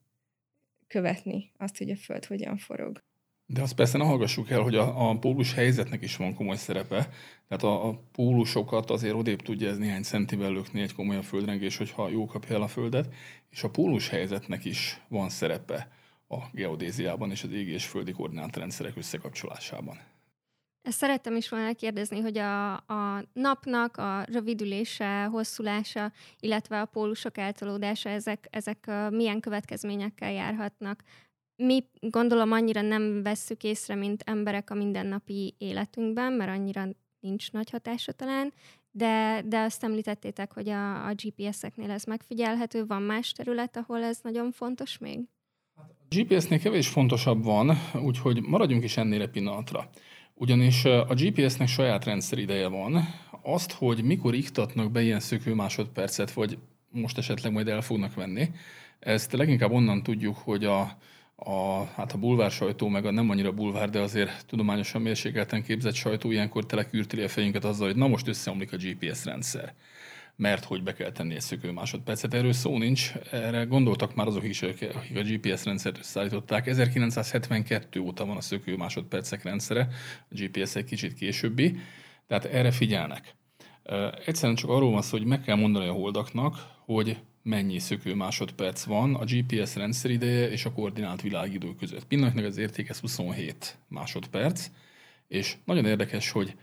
követni 0.95 1.53
azt, 1.59 1.79
hogy 1.79 1.91
a 1.91 1.97
Föld 1.97 2.25
hogyan 2.25 2.57
forog. 2.57 3.03
De 3.47 3.63
azt 3.63 3.75
persze 3.75 3.99
ne 3.99 4.05
hallgassuk 4.05 4.51
el, 4.51 4.61
hogy 4.61 4.75
a, 4.75 5.11
a 5.11 5.19
pólus 5.19 5.55
helyzetnek 5.55 6.03
is 6.03 6.17
van 6.17 6.35
komoly 6.35 6.57
szerepe. 6.57 7.09
Tehát 7.49 7.63
a, 7.63 7.89
a 7.89 8.03
pólusokat 8.13 8.91
azért 8.91 9.15
odébb 9.15 9.43
tudja 9.43 9.69
ez 9.69 9.79
néhány 9.79 10.03
centivel 10.03 10.53
lökni 10.53 10.81
egy 10.81 10.95
komolyabb 10.95 11.23
földrengés, 11.23 11.77
hogyha 11.77 12.09
jó 12.09 12.27
kapja 12.27 12.55
el 12.55 12.63
a 12.63 12.69
Földet. 12.69 13.15
És 13.51 13.63
a 13.63 13.71
pólus 13.71 14.09
helyzetnek 14.09 14.65
is 14.65 15.01
van 15.09 15.29
szerepe 15.29 15.89
a 16.29 16.37
geodéziában 16.53 17.31
és 17.31 17.43
az 17.43 17.53
égi 17.53 17.73
és 17.73 17.87
földi 17.87 18.13
koordinátrendszerek 18.13 18.97
összekapcsolásában. 18.97 19.99
Ezt 20.85 20.99
szerettem 20.99 21.37
is 21.37 21.49
volna 21.49 21.73
kérdezni, 21.73 22.21
hogy 22.21 22.39
a, 22.39 22.73
a 22.73 23.25
napnak 23.33 23.97
a 23.97 24.25
rövidülése, 24.33 25.25
hosszulása, 25.25 26.13
illetve 26.41 26.81
a 26.81 26.85
pólusok 26.85 27.39
eltolódása, 27.39 28.09
ezek, 28.09 28.47
ezek 28.51 28.91
milyen 29.11 29.41
következményekkel 29.41 30.33
járhatnak. 30.33 31.03
Mi 31.57 31.85
gondolom 32.01 32.53
annyira 32.53 32.81
nem 32.81 33.23
vesszük 33.23 33.63
észre, 33.63 33.95
mint 33.95 34.23
emberek 34.27 34.71
a 34.71 34.75
mindennapi 34.75 35.55
életünkben, 35.59 36.33
mert 36.33 36.51
annyira 36.51 36.85
nincs 37.21 37.53
nagy 37.53 37.71
hatása 37.71 38.13
talán, 38.13 38.53
de, 38.91 39.43
de 39.47 39.59
azt 39.59 39.85
említettétek, 39.85 40.53
hogy 40.53 40.69
a, 40.69 41.07
a 41.07 41.15
GPS-eknél 41.15 41.91
ez 41.91 42.05
megfigyelhető. 42.05 42.87
Van 42.87 43.03
más 43.03 43.33
terület, 43.33 43.77
ahol 43.77 44.03
ez 44.03 44.19
nagyon 44.23 44.53
fontos 44.53 44.99
még? 44.99 45.21
A 45.77 45.83
GPS-nél 46.09 46.59
kevés 46.59 46.89
fontosabb 46.89 47.45
van, 47.45 47.77
úgyhogy 48.03 48.43
maradjunk 48.43 48.85
is 48.85 48.97
ennél 48.97 49.21
egy 49.21 49.31
pillanatra. 49.31 49.91
Ugyanis 50.35 50.85
a 50.85 51.15
GPS-nek 51.15 51.69
saját 51.69 52.05
rendszer 52.05 52.39
ideje 52.39 52.69
van. 52.69 53.09
Azt, 53.43 53.73
hogy 53.73 54.03
mikor 54.03 54.35
iktatnak 54.35 54.91
be 54.91 55.03
ilyen 55.03 55.21
szökő 55.21 55.55
másodpercet, 55.55 56.33
vagy 56.33 56.59
most 56.91 57.19
esetleg 57.19 57.53
majd 57.53 57.69
el 57.69 57.81
fognak 57.81 58.15
venni, 58.15 58.51
ezt 58.99 59.33
leginkább 59.33 59.71
onnan 59.71 60.03
tudjuk, 60.03 60.37
hogy 60.37 60.65
a, 60.65 60.81
a, 61.37 61.85
hát 61.95 62.13
a 62.13 62.19
bulvár 62.19 62.51
sajtó, 62.51 62.89
meg 62.89 63.07
a 63.07 63.11
nem 63.11 63.31
annyira 63.31 63.53
bulvár, 63.53 63.91
de 63.91 64.01
azért 64.01 64.47
tudományosan 64.47 65.03
mérsékelten 65.03 65.63
képzett 65.63 65.95
sajtó 65.95 66.31
ilyenkor 66.31 66.67
telekürtili 66.67 67.23
a 67.23 67.29
fejünket 67.29 67.65
azzal, 67.65 67.87
hogy 67.87 67.97
na 67.97 68.07
most 68.07 68.29
összeomlik 68.29 68.73
a 68.73 68.77
GPS 68.77 69.25
rendszer 69.25 69.75
mert 70.37 70.65
hogy 70.65 70.83
be 70.83 70.93
kell 70.93 71.13
tenni 71.13 71.35
egy 71.35 71.41
szökő 71.41 71.71
másodpercet. 71.71 72.35
Erről 72.35 72.53
szó 72.53 72.79
nincs, 72.79 73.13
erre 73.31 73.65
gondoltak 73.65 74.15
már 74.15 74.27
azok 74.27 74.45
is, 74.45 74.63
akik 74.63 75.17
a 75.17 75.23
GPS 75.23 75.65
rendszert 75.65 75.99
összeállították. 75.99 76.67
1972 76.67 78.01
óta 78.01 78.25
van 78.25 78.37
a 78.37 78.41
szökő 78.41 78.77
másodpercek 78.77 79.43
rendszere, 79.43 79.89
a 80.31 80.35
GPS 80.35 80.75
egy 80.75 80.85
kicsit 80.85 81.15
későbbi, 81.15 81.77
tehát 82.27 82.45
erre 82.45 82.71
figyelnek. 82.71 83.35
Egyszerűen 84.27 84.57
csak 84.57 84.71
arról 84.71 84.91
van 84.91 85.03
szó, 85.03 85.17
hogy 85.19 85.27
meg 85.27 85.41
kell 85.41 85.57
mondani 85.57 85.87
a 85.87 85.93
holdaknak, 85.93 86.57
hogy 86.85 87.19
mennyi 87.43 87.79
szökő 87.79 88.15
másodperc 88.15 88.85
van 88.85 89.15
a 89.15 89.25
GPS 89.25 89.75
rendszer 89.75 90.11
ideje 90.11 90.51
és 90.51 90.65
a 90.65 90.73
koordinált 90.73 91.23
világidő 91.23 91.75
között. 91.75 92.05
Pillanatnak 92.05 92.45
az 92.45 92.57
érték 92.57 92.97
27 93.01 93.79
másodperc, 93.89 94.71
És 95.29 95.57
nagyon 95.65 95.87
érdekes, 95.87 96.31
hogy 96.31 96.57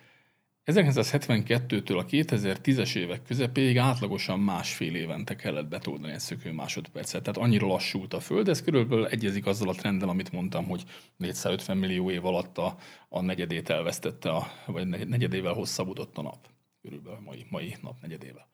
1972-től 0.66 1.98
a 1.98 2.06
2010-es 2.06 2.96
évek 2.96 3.24
közepéig 3.24 3.78
átlagosan 3.78 4.40
másfél 4.40 4.96
évente 4.96 5.36
kellett 5.36 5.68
betoldani 5.68 6.14
egy 6.14 6.20
szökő 6.20 6.52
másodpercet. 6.52 7.24
Tehát 7.24 7.38
annyira 7.38 7.68
lassult 7.68 8.14
a 8.14 8.20
Föld, 8.20 8.48
ez 8.48 8.62
körülbelül 8.62 9.08
egyezik 9.08 9.46
azzal 9.46 9.70
a 9.70 9.74
trenddel, 9.74 10.10
amit 10.10 10.32
mondtam, 10.32 10.66
hogy 10.66 10.84
450 11.18 11.78
millió 11.78 12.12
év 12.12 12.26
alatt 12.26 12.58
a, 12.58 12.78
a 13.10 13.22
negyedét 13.22 13.70
elvesztette, 13.70 14.30
a, 14.30 14.48
vagy 14.66 14.88
negyedével 14.88 15.54
hosszabbodott 15.54 16.18
a 16.18 16.22
nap. 16.22 16.48
Körülbelül 16.82 17.20
mai, 17.20 17.46
mai 17.50 17.76
nap 17.82 18.02
negyedével. 18.02 18.50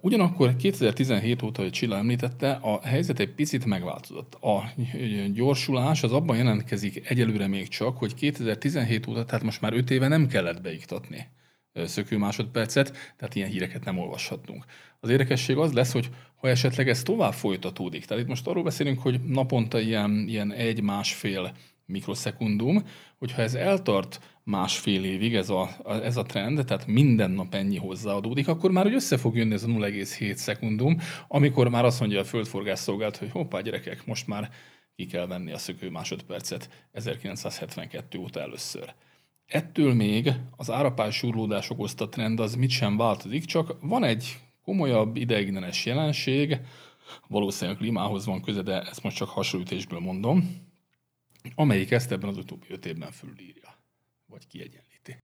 Ugyanakkor 0.00 0.56
2017 0.56 1.42
óta, 1.42 1.62
hogy 1.62 1.70
Csilla 1.70 1.96
említette, 1.96 2.50
a 2.50 2.80
helyzet 2.82 3.18
egy 3.18 3.34
picit 3.34 3.64
megváltozott. 3.64 4.34
A 4.34 4.72
gyorsulás 5.32 6.02
az 6.02 6.12
abban 6.12 6.36
jelentkezik 6.36 7.10
egyelőre 7.10 7.46
még 7.46 7.68
csak, 7.68 7.98
hogy 7.98 8.14
2017 8.14 9.06
óta, 9.06 9.24
tehát 9.24 9.44
most 9.44 9.60
már 9.60 9.72
5 9.72 9.90
éve 9.90 10.08
nem 10.08 10.26
kellett 10.26 10.60
beiktatni 10.62 11.26
szökő 11.74 12.18
másodpercet, 12.18 12.96
tehát 13.16 13.34
ilyen 13.34 13.48
híreket 13.48 13.84
nem 13.84 13.98
olvashatunk. 13.98 14.64
Az 15.00 15.10
érdekesség 15.10 15.56
az 15.56 15.72
lesz, 15.72 15.92
hogy 15.92 16.10
ha 16.34 16.48
esetleg 16.48 16.88
ez 16.88 17.02
tovább 17.02 17.32
folytatódik, 17.32 18.04
tehát 18.04 18.22
itt 18.22 18.28
most 18.28 18.46
arról 18.46 18.62
beszélünk, 18.62 18.98
hogy 18.98 19.20
naponta 19.20 19.80
ilyen, 19.80 20.24
ilyen 20.28 20.52
egy-másfél 20.52 21.52
mikroszekundum, 21.86 22.82
hogyha 23.18 23.42
ez 23.42 23.54
eltart 23.54 24.38
másfél 24.50 25.04
évig 25.04 25.34
ez 25.34 25.50
a, 25.50 25.68
ez 25.84 26.16
a 26.16 26.22
trend, 26.22 26.64
tehát 26.64 26.86
minden 26.86 27.30
nap 27.30 27.54
ennyi 27.54 27.76
hozzáadódik, 27.76 28.48
akkor 28.48 28.70
már 28.70 28.84
hogy 28.84 28.94
össze 28.94 29.16
fog 29.16 29.36
jönni 29.36 29.52
ez 29.52 29.62
a 29.62 29.66
0,7 29.66 30.34
szekundum, 30.34 30.98
amikor 31.28 31.68
már 31.68 31.84
azt 31.84 32.00
mondja 32.00 32.20
a 32.20 32.24
földforgás 32.24 32.78
szolgált, 32.78 33.16
hogy 33.16 33.30
hoppá 33.30 33.60
gyerekek, 33.60 34.06
most 34.06 34.26
már 34.26 34.50
ki 34.96 35.06
kell 35.06 35.26
venni 35.26 35.52
a 35.52 35.58
szökő 35.58 35.90
másodpercet 35.90 36.88
1972 36.92 38.18
óta 38.18 38.40
először. 38.40 38.94
Ettől 39.46 39.94
még 39.94 40.32
az 40.56 40.70
árapás 40.70 41.16
súrlódás 41.16 41.70
okozta 41.70 42.08
trend 42.08 42.40
az 42.40 42.54
mit 42.54 42.70
sem 42.70 42.96
változik, 42.96 43.44
csak 43.44 43.76
van 43.80 44.04
egy 44.04 44.38
komolyabb 44.62 45.16
ideiglenes 45.16 45.86
jelenség, 45.86 46.60
valószínűleg 47.28 47.78
klímához 47.78 48.26
van 48.26 48.42
köze, 48.42 48.62
de 48.62 48.80
ezt 48.80 49.02
most 49.02 49.16
csak 49.16 49.28
hasonlítésből 49.28 50.00
mondom, 50.00 50.68
amelyik 51.54 51.90
ezt 51.90 52.12
ebben 52.12 52.28
az 52.28 52.36
utóbbi 52.36 52.66
öt 52.68 52.86
évben 52.86 53.10
fölírja, 53.10 53.59
vagy 54.40 54.46
kiegyenlíti. 54.46 55.16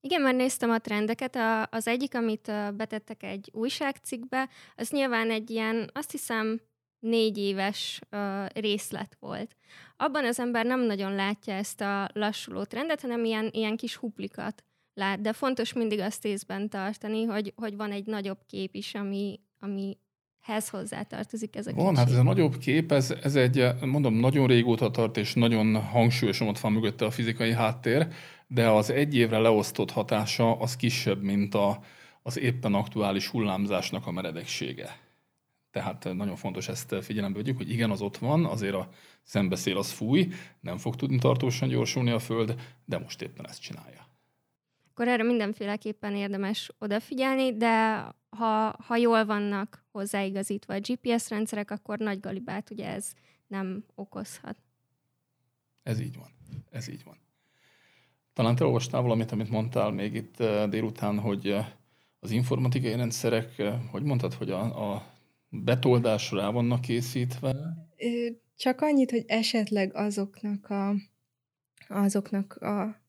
Igen, 0.00 0.20
már 0.20 0.34
néztem 0.34 0.70
a 0.70 0.78
trendeket. 0.78 1.36
A, 1.36 1.66
az 1.70 1.88
egyik, 1.88 2.14
amit 2.14 2.52
betettek 2.76 3.22
egy 3.22 3.50
újságcikkbe, 3.52 4.48
az 4.74 4.90
nyilván 4.90 5.30
egy 5.30 5.50
ilyen, 5.50 5.90
azt 5.92 6.10
hiszem, 6.10 6.60
négy 6.98 7.38
éves 7.38 8.00
uh, 8.10 8.46
részlet 8.48 9.16
volt. 9.20 9.56
Abban 9.96 10.24
az 10.24 10.40
ember 10.40 10.66
nem 10.66 10.80
nagyon 10.80 11.14
látja 11.14 11.54
ezt 11.54 11.80
a 11.80 12.08
lassuló 12.12 12.64
trendet, 12.64 13.00
hanem 13.00 13.24
ilyen, 13.24 13.48
ilyen 13.52 13.76
kis 13.76 13.96
huplikat 13.96 14.64
lát. 14.94 15.20
De 15.20 15.32
fontos 15.32 15.72
mindig 15.72 16.00
azt 16.00 16.24
észben 16.24 16.68
tartani, 16.68 17.24
hogy, 17.24 17.52
hogy 17.56 17.76
van 17.76 17.92
egy 17.92 18.06
nagyobb 18.06 18.38
kép 18.46 18.74
is, 18.74 18.94
ami, 18.94 19.40
ami 19.58 19.98
hez 20.44 20.68
hozzátartozik 20.68 21.56
ez 21.56 21.66
a 21.66 21.72
Van, 21.72 21.96
hát 21.96 22.10
ez 22.10 22.16
a 22.16 22.22
nagyobb 22.22 22.58
kép, 22.58 22.92
ez, 22.92 23.14
ez 23.22 23.34
egy, 23.34 23.64
mondom, 23.80 24.14
nagyon 24.14 24.46
régóta 24.46 24.90
tart, 24.90 25.16
és 25.16 25.34
nagyon 25.34 25.82
hangsúlyosan 25.82 26.48
ott 26.48 26.58
van 26.58 26.72
mögötte 26.72 27.04
a 27.04 27.10
fizikai 27.10 27.52
háttér, 27.52 28.08
de 28.46 28.68
az 28.68 28.90
egy 28.90 29.14
évre 29.14 29.38
leosztott 29.38 29.90
hatása 29.90 30.56
az 30.58 30.76
kisebb, 30.76 31.22
mint 31.22 31.54
a, 31.54 31.80
az 32.22 32.38
éppen 32.38 32.74
aktuális 32.74 33.28
hullámzásnak 33.28 34.06
a 34.06 34.10
meredeksége. 34.10 34.98
Tehát 35.70 36.04
nagyon 36.14 36.36
fontos 36.36 36.68
ezt 36.68 36.94
figyelembe 37.02 37.38
vegyük, 37.38 37.56
hogy 37.56 37.70
igen, 37.70 37.90
az 37.90 38.00
ott 38.00 38.16
van, 38.16 38.44
azért 38.44 38.74
a 38.74 38.88
szembeszél 39.22 39.76
az 39.76 39.90
fúj, 39.90 40.28
nem 40.60 40.76
fog 40.76 40.96
tudni 40.96 41.18
tartósan 41.18 41.68
gyorsulni 41.68 42.10
a 42.10 42.18
Föld, 42.18 42.54
de 42.84 42.98
most 42.98 43.22
éppen 43.22 43.48
ezt 43.48 43.60
csinálja 43.60 44.04
akkor 44.94 45.08
erre 45.08 45.22
mindenféleképpen 45.22 46.16
érdemes 46.16 46.70
odafigyelni, 46.78 47.56
de 47.56 47.94
ha, 48.28 48.76
ha 48.78 48.96
jól 48.96 49.24
vannak 49.24 49.84
hozzáigazítva 49.90 50.74
a 50.74 50.78
GPS 50.78 51.28
rendszerek, 51.28 51.70
akkor 51.70 51.98
nagy 51.98 52.20
galibát 52.20 52.70
ugye 52.70 52.86
ez 52.86 53.12
nem 53.46 53.84
okozhat. 53.94 54.56
Ez 55.82 56.00
így 56.00 56.16
van. 56.16 56.28
Ez 56.70 56.88
így 56.88 57.04
van. 57.04 57.16
Talán 58.34 58.54
te 58.54 58.64
olvastál 58.64 59.02
valamit, 59.02 59.32
amit 59.32 59.50
mondtál 59.50 59.90
még 59.90 60.14
itt 60.14 60.40
eh, 60.40 60.68
délután, 60.68 61.18
hogy 61.18 61.46
eh, 61.46 61.66
az 62.20 62.30
informatikai 62.30 62.96
rendszerek, 62.96 63.58
eh, 63.58 63.74
hogy 63.90 64.02
mondtad, 64.02 64.34
hogy 64.34 64.50
a, 64.50 64.92
a 64.92 65.06
betoldásra 65.48 66.40
rá 66.40 66.50
vannak 66.50 66.80
készítve? 66.80 67.54
Csak 68.56 68.80
annyit, 68.80 69.10
hogy 69.10 69.24
esetleg 69.26 69.94
azoknak 69.94 70.70
a, 70.70 70.94
azoknak 71.88 72.54
a, 72.54 73.02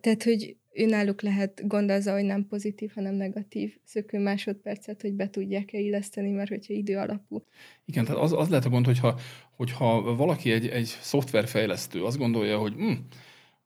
tehát, 0.00 0.22
hogy 0.22 0.56
önálluk 0.72 1.22
lehet 1.22 1.68
gond 1.68 1.90
azzal, 1.90 2.14
hogy 2.14 2.24
nem 2.24 2.46
pozitív, 2.46 2.90
hanem 2.94 3.14
negatív 3.14 3.76
szökő 3.84 4.18
másodpercet, 4.18 5.02
hogy 5.02 5.12
be 5.12 5.30
tudják-e 5.30 5.78
illeszteni, 5.78 6.30
mert 6.30 6.48
hogyha 6.48 6.74
idő 6.74 6.96
alapú. 6.96 7.44
Igen, 7.84 8.04
tehát 8.04 8.20
az, 8.20 8.32
az 8.32 8.48
lehet 8.48 8.64
a 8.64 8.68
gond, 8.68 8.86
hogyha, 8.86 9.18
hogyha 9.56 10.16
valaki 10.16 10.52
egy, 10.52 10.66
egy 10.66 10.86
szoftverfejlesztő 10.86 12.04
azt 12.04 12.18
gondolja, 12.18 12.58
hogy 12.58 12.72
hm, 12.72 12.92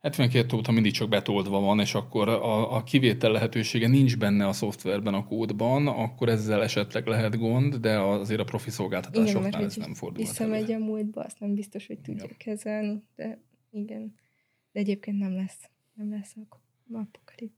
72 0.02 0.56
óta 0.56 0.72
mindig 0.72 0.92
csak 0.92 1.08
betoldva 1.08 1.60
van, 1.60 1.80
és 1.80 1.94
akkor 1.94 2.28
a, 2.28 2.76
a 2.76 2.82
kivétel 2.82 3.30
lehetősége 3.30 3.88
nincs 3.88 4.18
benne 4.18 4.46
a 4.46 4.52
szoftverben, 4.52 5.14
a 5.14 5.24
kódban, 5.24 5.86
akkor 5.86 6.28
ezzel 6.28 6.62
esetleg 6.62 7.06
lehet 7.06 7.38
gond, 7.38 7.74
de 7.74 7.98
azért 7.98 8.40
a 8.40 8.44
profi 8.44 8.70
szolgáltatásoknál 8.70 9.64
ez 9.64 9.76
nem 9.76 9.94
fordul. 9.94 10.24
Visszamegy 10.24 10.72
a 10.72 10.78
múltba, 10.78 11.22
azt 11.22 11.40
nem 11.40 11.54
biztos, 11.54 11.86
hogy 11.86 11.98
tudja 11.98 12.24
igen. 12.24 12.36
kezelni, 12.36 13.02
de 13.16 13.42
igen. 13.70 14.14
De 14.72 14.80
egyébként 14.80 15.18
nem 15.18 15.34
lesz, 15.34 15.70
nem 15.94 16.10
lesz 16.10 16.34
akkor. 16.44 16.60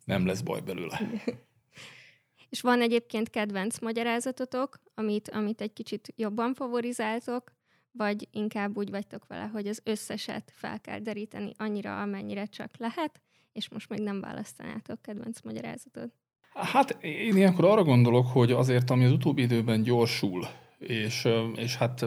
Nem 0.04 0.26
lesz 0.26 0.40
baj 0.40 0.61
belőle. 0.61 1.00
És 2.50 2.61
van 2.61 2.80
egyébként 2.80 3.30
kedvenc 3.30 3.78
magyarázatotok, 3.78 4.83
amit, 4.94 5.28
amit 5.28 5.61
egy 5.61 5.72
kicsit 5.72 6.12
jobban 6.16 6.54
favorizáltok, 6.54 7.57
vagy 7.96 8.28
inkább 8.30 8.76
úgy 8.76 8.90
vagytok 8.90 9.26
vele, 9.26 9.50
hogy 9.52 9.66
az 9.66 9.80
összeset 9.85 10.52
fel 10.54 10.80
kell 10.80 10.98
deríteni 10.98 11.52
annyira, 11.57 12.00
amennyire 12.00 12.44
csak 12.44 12.70
lehet, 12.76 13.20
és 13.52 13.68
most 13.68 13.88
még 13.88 14.00
nem 14.00 14.20
választanátok 14.20 15.02
kedvenc 15.02 15.40
magyarázatot? 15.40 16.12
Hát 16.54 16.96
én 17.00 17.37
ilyenkor 17.37 17.64
arra 17.64 17.83
gondolok, 17.83 18.26
hogy 18.26 18.52
azért, 18.52 18.90
ami 18.90 19.04
az 19.04 19.12
utóbbi 19.12 19.42
időben 19.42 19.83
gyorsul, 19.83 20.46
és, 20.78 21.28
és 21.54 21.76
hát 21.76 22.04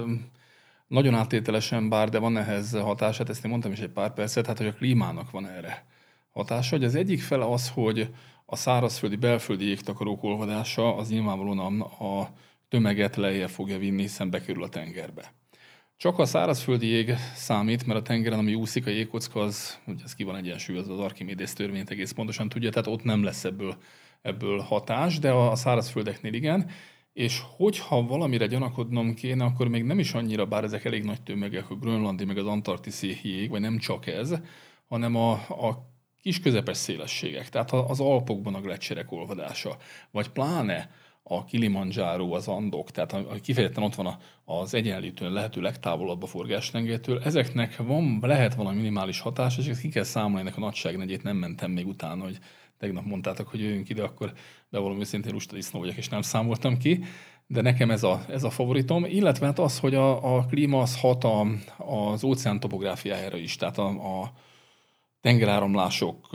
nagyon 0.87 1.13
áttételesen 1.13 1.89
bár, 1.89 2.09
de 2.09 2.19
van 2.19 2.37
ehhez 2.37 2.71
hatását, 2.71 3.29
ezt 3.29 3.43
én 3.43 3.51
mondtam 3.51 3.71
is 3.71 3.79
egy 3.79 3.89
pár 3.89 4.13
percet, 4.13 4.45
hát 4.45 4.57
hogy 4.57 4.67
a 4.67 4.73
klímának 4.73 5.31
van 5.31 5.47
erre 5.47 5.85
hatása. 6.29 6.75
Hogy 6.75 6.85
az 6.85 6.95
egyik 6.95 7.21
fele 7.21 7.45
az, 7.45 7.69
hogy 7.69 8.09
a 8.45 8.55
szárazföldi, 8.55 9.15
belföldi 9.15 9.65
jégtakarók 9.65 10.23
olvadása 10.23 10.95
az 10.95 11.09
nyilvánvalóan 11.09 11.81
a 11.81 12.29
tömeget 12.69 13.15
lejjebb 13.15 13.49
fogja 13.49 13.77
vinni, 13.77 14.01
hiszen 14.01 14.29
bekerül 14.29 14.63
a 14.63 14.69
tengerbe. 14.69 15.33
Csak 15.97 16.19
a 16.19 16.25
szárazföldi 16.25 16.87
jég 16.87 17.15
számít, 17.35 17.85
mert 17.85 17.99
a 17.99 18.01
tengeren, 18.01 18.39
ami 18.39 18.53
úszik 18.53 18.85
a 18.85 18.89
jégkocka, 18.89 19.39
az, 19.39 19.79
ugye 19.87 20.03
ez 20.03 20.15
ki 20.15 20.23
van 20.23 20.35
egyensúly, 20.35 20.77
az 20.77 20.89
az 20.89 20.99
Archimedes 20.99 21.53
törvényt 21.53 21.89
egész 21.89 22.11
pontosan 22.11 22.49
tudja, 22.49 22.69
tehát 22.69 22.87
ott 22.87 23.03
nem 23.03 23.23
lesz 23.23 23.43
ebből, 23.43 23.77
ebből 24.21 24.59
hatás, 24.59 25.19
de 25.19 25.31
a 25.31 25.55
szárazföldeknél 25.55 26.33
igen. 26.33 26.69
És 27.13 27.41
hogyha 27.55 28.05
valamire 28.05 28.45
gyanakodnom 28.45 29.13
kéne, 29.13 29.43
akkor 29.43 29.67
még 29.67 29.83
nem 29.83 29.99
is 29.99 30.13
annyira, 30.13 30.45
bár 30.45 30.63
ezek 30.63 30.85
elég 30.85 31.03
nagy 31.03 31.21
tömegek, 31.21 31.69
a 31.69 31.75
grönlandi, 31.75 32.25
meg 32.25 32.37
az 32.37 32.47
antarktiszi 32.47 33.19
jég, 33.23 33.49
vagy 33.49 33.61
nem 33.61 33.77
csak 33.77 34.07
ez, 34.07 34.33
hanem 34.87 35.15
a, 35.15 35.31
a 35.31 35.89
kis 36.21 36.39
közepes 36.39 36.77
szélességek, 36.77 37.49
tehát 37.49 37.71
az 37.71 37.99
Alpokban 37.99 38.55
a 38.55 38.61
gletszerek 38.61 39.11
olvadása, 39.11 39.77
vagy 40.11 40.29
pláne 40.29 40.89
a 41.29 41.45
Kilimanjaro, 41.45 42.31
az 42.35 42.47
Andok, 42.47 42.91
tehát 42.91 43.13
a, 43.13 43.35
kifejezetten 43.41 43.83
ott 43.83 43.95
van 43.95 44.17
az 44.45 44.73
egyenlítőn 44.73 45.31
lehető 45.31 45.61
legtávolabb 45.61 46.23
a 46.23 46.25
forgástengelytől, 46.25 47.21
ezeknek 47.23 47.77
van, 47.77 48.17
lehet 48.21 48.55
valami 48.55 48.77
minimális 48.77 49.19
hatás, 49.19 49.57
és 49.57 49.67
ezt 49.67 49.81
ki 49.81 49.89
kell 49.89 50.03
számolni, 50.03 50.39
ennek 50.39 50.57
a 50.57 50.59
nagyságnegyét 50.59 51.23
nem 51.23 51.37
mentem 51.37 51.71
még 51.71 51.87
utána, 51.87 52.23
hogy 52.23 52.37
tegnap 52.77 53.05
mondtátok, 53.05 53.47
hogy 53.47 53.59
jöjjünk 53.59 53.89
ide, 53.89 54.03
akkor 54.03 54.33
bevallom 54.69 54.99
őszintén 54.99 55.33
lusta 55.33 55.55
disznó 55.55 55.79
vagyok, 55.79 55.97
és 55.97 56.09
nem 56.09 56.21
számoltam 56.21 56.77
ki, 56.77 57.03
de 57.47 57.61
nekem 57.61 57.91
ez 57.91 58.03
a, 58.03 58.25
ez 58.29 58.43
a 58.43 58.49
favoritom, 58.49 59.05
illetve 59.05 59.45
hát 59.45 59.59
az, 59.59 59.79
hogy 59.79 59.95
a, 59.95 60.35
a 60.35 60.45
klíma 60.45 60.81
az 60.81 60.99
hat 60.99 61.23
a, 61.23 61.47
az 61.77 62.23
óceán 62.23 62.59
topográfiájára 62.59 63.37
is, 63.37 63.55
tehát 63.55 63.77
a, 63.77 63.87
a 63.87 64.31
tengeráramlások 65.21 66.27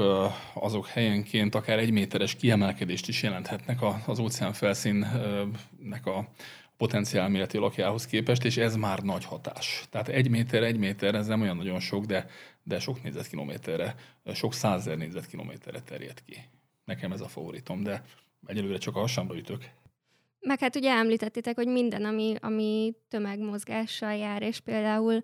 azok 0.54 0.86
helyenként 0.86 1.54
akár 1.54 1.78
egy 1.78 1.90
méteres 1.90 2.34
kiemelkedést 2.34 3.08
is 3.08 3.22
jelenthetnek 3.22 3.78
az 4.06 4.18
óceán 4.18 4.52
felszínnek 4.52 6.06
a 6.06 6.28
potenciálméreti 6.76 7.58
lakjához 7.58 8.06
képest, 8.06 8.44
és 8.44 8.56
ez 8.56 8.76
már 8.76 8.98
nagy 8.98 9.24
hatás. 9.24 9.84
Tehát 9.90 10.08
egy 10.08 10.30
méter, 10.30 10.62
egy 10.62 10.78
méter, 10.78 11.14
ez 11.14 11.26
nem 11.26 11.40
olyan 11.40 11.56
nagyon 11.56 11.80
sok, 11.80 12.04
de, 12.04 12.26
de 12.62 12.78
sok 12.78 13.02
négyzetkilométerre, 13.02 13.94
sok 14.34 14.54
százer 14.54 14.96
négyzetkilométerre 14.96 15.80
terjed 15.80 16.24
ki. 16.24 16.36
Nekem 16.84 17.12
ez 17.12 17.20
a 17.20 17.28
favoritom, 17.28 17.82
de 17.82 18.02
egyelőre 18.46 18.78
csak 18.78 18.96
a 18.96 19.00
hasamra 19.00 19.36
ütök. 19.36 19.64
Meg 20.40 20.58
hát 20.58 20.76
ugye 20.76 20.90
említettétek, 20.90 21.54
hogy 21.54 21.66
minden, 21.66 22.04
ami, 22.04 22.34
ami 22.40 22.94
tömegmozgással 23.08 24.14
jár, 24.14 24.42
és 24.42 24.60
például 24.60 25.22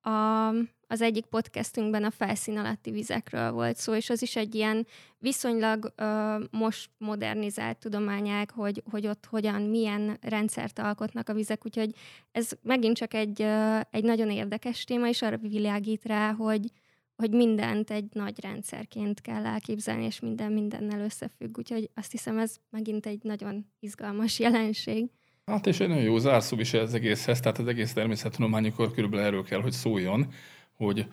a, 0.00 0.48
az 0.88 1.00
egyik 1.00 1.24
podcastünkben 1.24 2.04
a 2.04 2.10
felszín 2.10 2.58
alatti 2.58 2.90
vizekről 2.90 3.52
volt 3.52 3.76
szó, 3.76 3.94
és 3.94 4.10
az 4.10 4.22
is 4.22 4.36
egy 4.36 4.54
ilyen 4.54 4.86
viszonylag 5.18 5.92
ö, 5.96 6.36
most 6.50 6.90
modernizált 6.98 7.78
tudományág, 7.78 8.50
hogy, 8.50 8.82
hogy 8.90 9.06
ott 9.06 9.26
hogyan, 9.26 9.62
milyen 9.62 10.18
rendszert 10.20 10.78
alkotnak 10.78 11.28
a 11.28 11.34
vizek, 11.34 11.64
úgyhogy 11.64 11.94
ez 12.32 12.50
megint 12.62 12.96
csak 12.96 13.14
egy, 13.14 13.42
ö, 13.42 13.78
egy 13.90 14.04
nagyon 14.04 14.30
érdekes 14.30 14.84
téma, 14.84 15.08
és 15.08 15.22
arra 15.22 15.36
világít 15.36 16.04
rá, 16.04 16.32
hogy, 16.32 16.70
hogy 17.16 17.30
mindent 17.30 17.90
egy 17.90 18.06
nagy 18.12 18.40
rendszerként 18.40 19.20
kell 19.20 19.46
elképzelni, 19.46 20.04
és 20.04 20.20
minden 20.20 20.52
mindennel 20.52 21.00
összefügg. 21.00 21.58
Úgyhogy 21.58 21.90
azt 21.94 22.10
hiszem, 22.10 22.38
ez 22.38 22.56
megint 22.70 23.06
egy 23.06 23.22
nagyon 23.22 23.66
izgalmas 23.80 24.38
jelenség. 24.38 25.10
Hát 25.46 25.66
és 25.66 25.80
egy 25.80 25.88
nagyon 25.88 26.02
jó 26.02 26.18
zárszó 26.18 26.58
is 26.58 26.72
ez 26.72 26.94
egészhez, 26.94 27.40
tehát 27.40 27.58
az 27.58 27.66
egész 27.66 27.92
természettudománykor 27.92 28.92
körülbelül 28.92 29.26
erről 29.26 29.44
kell, 29.44 29.60
hogy 29.60 29.72
szóljon, 29.72 30.32
hogy 30.76 31.06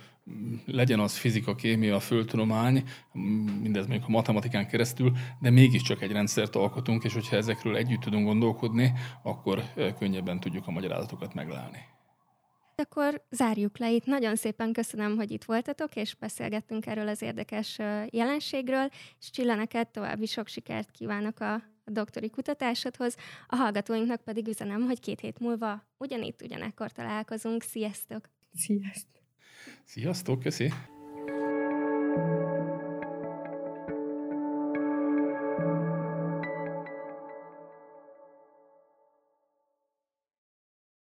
legyen 0.65 0.99
az 0.99 1.17
fizika, 1.17 1.55
kémia, 1.55 1.99
földtudomány, 1.99 2.83
mindez 3.61 3.87
mondjuk 3.87 4.07
a 4.07 4.11
matematikán 4.11 4.67
keresztül, 4.67 5.11
de 5.39 5.49
mégiscsak 5.49 6.01
egy 6.01 6.11
rendszert 6.11 6.55
alkotunk, 6.55 7.03
és 7.03 7.13
hogyha 7.13 7.35
ezekről 7.35 7.75
együtt 7.75 7.99
tudunk 7.99 8.25
gondolkodni, 8.25 8.93
akkor 9.23 9.63
könnyebben 9.99 10.39
tudjuk 10.39 10.67
a 10.67 10.71
magyarázatokat 10.71 11.33
meglelni. 11.33 11.77
Akkor 12.75 13.25
zárjuk 13.29 13.77
le 13.77 13.91
itt. 13.91 14.05
Nagyon 14.05 14.35
szépen 14.35 14.73
köszönöm, 14.73 15.15
hogy 15.15 15.31
itt 15.31 15.43
voltatok, 15.43 15.95
és 15.95 16.15
beszélgettünk 16.15 16.85
erről 16.85 17.07
az 17.07 17.21
érdekes 17.21 17.77
jelenségről, 18.09 18.89
és 19.19 19.29
Csilla, 19.29 19.55
neked 19.55 19.87
további 19.87 20.25
sok 20.25 20.47
sikert 20.47 20.91
kívánok 20.91 21.39
a, 21.39 21.53
a 21.53 21.91
doktori 21.91 22.29
kutatásodhoz. 22.29 23.15
A 23.47 23.55
hallgatóinknak 23.55 24.23
pedig 24.23 24.47
üzenem, 24.47 24.81
hogy 24.81 24.99
két 24.99 25.19
hét 25.19 25.39
múlva 25.39 25.83
ugyanitt, 25.97 26.41
ugyanekkor 26.41 26.91
találkozunk. 26.91 27.61
Sziasztok! 27.61 28.29
Sziasztok! 28.53 29.20
Sziasztok, 29.85 30.39
köszi! 30.39 30.73